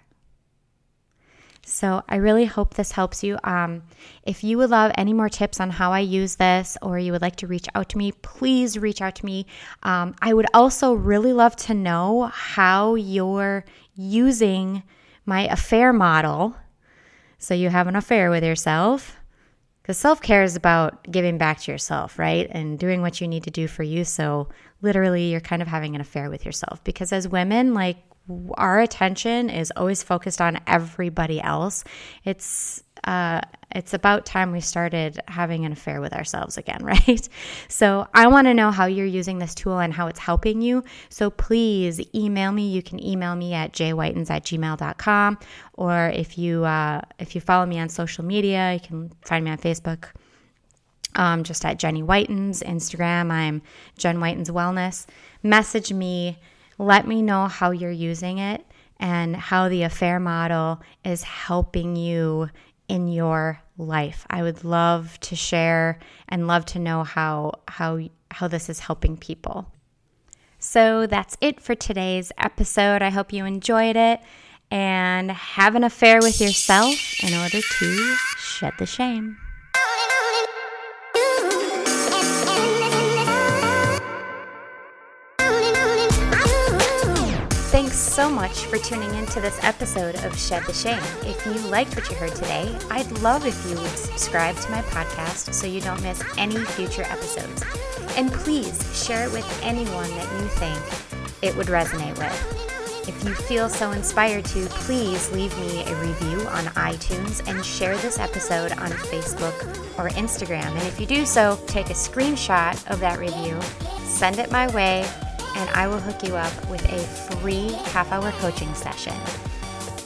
So 1.66 2.04
I 2.10 2.18
really 2.18 2.44
hope 2.46 2.74
this 2.74 2.92
helps 2.92 3.24
you. 3.24 3.38
Um, 3.44 3.84
if 4.24 4.44
you 4.44 4.58
would 4.58 4.70
love 4.70 4.92
any 4.96 5.14
more 5.14 5.30
tips 5.30 5.62
on 5.62 5.70
how 5.70 5.94
I 5.94 6.00
use 6.00 6.36
this, 6.36 6.78
or 6.82 7.00
you 7.00 7.14
would 7.14 7.22
like 7.22 7.38
to 7.38 7.48
reach 7.48 7.68
out 7.74 7.88
to 7.90 7.98
me, 7.98 8.12
please 8.12 8.78
reach 8.78 9.02
out 9.02 9.16
to 9.16 9.26
me. 9.26 9.46
Um, 9.82 10.14
I 10.22 10.34
would 10.34 10.48
also 10.54 10.94
really 10.94 11.32
love 11.32 11.56
to 11.58 11.74
know 11.74 12.30
how 12.34 12.96
you're 12.96 13.64
using 13.96 14.84
my 15.26 15.48
affair 15.48 15.94
model 15.94 16.54
so 17.44 17.54
you 17.54 17.70
have 17.70 17.88
an 17.88 17.96
affair 17.96 18.30
with 18.30 18.44
yourself. 18.44 19.18
Because 19.82 19.98
self 19.98 20.22
care 20.22 20.44
is 20.44 20.56
about 20.56 21.04
giving 21.12 21.38
back 21.38 21.60
to 21.62 21.72
yourself, 21.72 22.18
right? 22.18 22.48
And 22.50 22.80
doing 22.80 23.02
what 23.02 23.20
you 23.20 23.28
need 23.28 23.44
to 23.44 23.52
do 23.52 23.68
for 23.68 23.84
you. 23.84 24.06
So, 24.06 24.48
literally, 24.82 25.30
you're 25.30 25.42
kind 25.42 25.62
of 25.62 25.68
having 25.68 25.94
an 25.94 26.00
affair 26.00 26.30
with 26.30 26.46
yourself. 26.46 26.82
Because 26.86 27.12
as 27.12 27.28
women, 27.28 27.74
like, 27.74 27.98
our 28.54 28.80
attention 28.80 29.50
is 29.50 29.74
always 29.76 30.02
focused 30.02 30.40
on 30.40 30.62
everybody 30.68 31.42
else. 31.42 31.84
It's 32.24 32.83
uh, 33.04 33.42
it's 33.74 33.94
about 33.94 34.26
time 34.26 34.52
we 34.52 34.62
started 34.62 35.20
having 35.28 35.66
an 35.66 35.72
affair 35.72 36.00
with 36.00 36.14
ourselves 36.14 36.58
again, 36.58 36.80
right? 36.84 37.28
So 37.68 38.08
I 38.14 38.28
want 38.28 38.48
to 38.48 38.54
know 38.54 38.72
how 38.72 38.86
you're 38.86 39.06
using 39.06 39.40
this 39.40 39.56
tool 39.56 39.80
and 39.80 39.94
how 39.94 40.08
it's 40.08 40.20
helping 40.20 40.62
you. 40.62 40.84
So 41.10 41.30
please 41.30 42.00
email 42.14 42.52
me. 42.52 42.70
You 42.70 42.84
can 42.84 43.04
email 43.04 43.36
me 43.36 43.54
at 43.54 43.74
jwhitens 43.74 44.30
at 44.30 44.44
gmail.com. 44.44 45.40
Or 45.74 46.12
if 46.14 46.38
you 46.38 46.66
uh, 46.66 47.02
if 47.20 47.36
you 47.36 47.42
follow 47.42 47.66
me 47.66 47.80
on 47.80 47.90
social 47.90 48.24
media, 48.24 48.74
you 48.74 48.80
can 48.80 49.12
find 49.22 49.44
me 49.44 49.52
on 49.52 49.58
Facebook. 49.58 50.06
Um, 51.16 51.44
just 51.44 51.64
at 51.64 51.78
Jenny 51.78 52.02
Whitens, 52.02 52.64
Instagram, 52.64 53.32
I'm 53.32 53.62
Jen 54.00 54.18
Whitens 54.18 54.50
Wellness. 54.50 55.06
Message 55.44 55.94
me, 55.94 56.40
let 56.80 57.08
me 57.08 57.22
know 57.22 57.48
how 57.48 57.70
you're 57.70 57.92
using 57.92 58.40
it 58.40 58.66
and 59.00 59.36
how 59.36 59.70
the 59.70 59.84
affair 59.84 60.20
model 60.20 60.82
is 61.06 61.22
helping 61.22 61.96
you 61.96 62.50
in 62.88 63.08
your 63.08 63.62
life. 63.78 64.26
I 64.30 64.44
would 64.44 64.64
love 64.64 65.20
to 65.22 65.36
share 65.36 66.00
and 66.30 66.48
love 66.48 66.66
to 66.66 66.80
know 66.80 67.04
how 67.04 67.54
how 67.68 68.00
how 68.32 68.48
this 68.48 68.70
is 68.70 68.80
helping 68.80 69.18
people. 69.18 69.72
So 70.60 71.08
that's 71.08 71.38
it 71.42 71.60
for 71.60 71.76
today's 71.76 72.32
episode. 72.38 73.02
I 73.02 73.10
hope 73.10 73.34
you 73.34 73.46
enjoyed 73.46 73.96
it 73.96 74.22
and 74.72 75.30
have 75.32 75.76
an 75.76 75.84
affair 75.84 76.20
with 76.22 76.40
yourself 76.40 76.96
in 77.22 77.34
order 77.34 77.60
to 77.62 78.16
shed 78.38 78.74
the 78.80 78.86
shame. 78.86 79.38
So 88.14 88.30
much 88.30 88.66
for 88.66 88.78
tuning 88.78 89.12
in 89.16 89.26
to 89.26 89.42
this 89.42 89.58
episode 89.64 90.14
of 90.24 90.38
Shed 90.38 90.64
the 90.66 90.74
Shame. 90.74 91.02
If 91.24 91.44
you 91.48 91.54
liked 91.68 91.96
what 91.96 92.08
you 92.12 92.16
heard 92.16 92.36
today, 92.36 92.78
I'd 92.92 93.12
love 93.24 93.48
if 93.48 93.68
you 93.68 93.76
would 93.76 93.98
subscribe 93.98 94.56
to 94.58 94.70
my 94.70 94.84
podcast 94.84 95.52
so 95.52 95.66
you 95.66 95.82
don't 95.82 96.00
miss 96.04 96.24
any 96.38 96.60
future 96.60 97.02
episodes. 97.02 97.64
And 98.16 98.32
please 98.32 99.04
share 99.04 99.26
it 99.26 99.32
with 99.32 99.60
anyone 99.64 100.12
that 100.12 100.32
you 100.40 100.48
think 100.48 101.42
it 101.42 101.58
would 101.58 101.66
resonate 101.66 102.16
with. 102.20 103.08
If 103.10 103.24
you 103.24 103.34
feel 103.34 103.68
so 103.68 103.90
inspired 103.90 104.46
to, 104.46 104.64
please 104.68 105.32
leave 105.32 105.58
me 105.60 105.84
a 105.84 105.96
review 105.96 106.46
on 106.50 106.66
iTunes 106.76 107.42
and 107.50 107.66
share 107.66 107.98
this 107.98 108.20
episode 108.20 108.74
on 108.74 108.92
Facebook 108.92 109.60
or 109.98 110.10
Instagram. 110.10 110.68
And 110.68 110.84
if 110.84 111.00
you 111.00 111.08
do 111.08 111.26
so, 111.26 111.60
take 111.66 111.90
a 111.90 111.94
screenshot 111.94 112.76
of 112.92 113.00
that 113.00 113.18
review, 113.18 113.60
send 114.04 114.38
it 114.38 114.52
my 114.52 114.72
way, 114.76 115.04
and 115.56 115.70
I 115.72 115.88
will 115.88 116.00
hook 116.00 116.24
you 116.24 116.36
up 116.36 116.54
with 116.70 116.84
a 116.92 117.00
free 117.38 117.74
half 117.92 118.12
hour 118.12 118.32
coaching 118.34 118.74
session. 118.74 119.14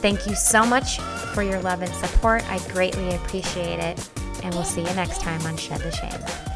Thank 0.00 0.26
you 0.26 0.34
so 0.34 0.64
much 0.64 0.98
for 1.34 1.42
your 1.42 1.60
love 1.60 1.82
and 1.82 1.92
support. 1.94 2.44
I 2.50 2.58
greatly 2.68 3.14
appreciate 3.14 3.78
it. 3.78 4.08
And 4.44 4.54
we'll 4.54 4.64
see 4.64 4.82
you 4.82 4.94
next 4.94 5.20
time 5.20 5.44
on 5.46 5.56
Shed 5.56 5.80
the 5.80 5.90
Shame. 5.90 6.47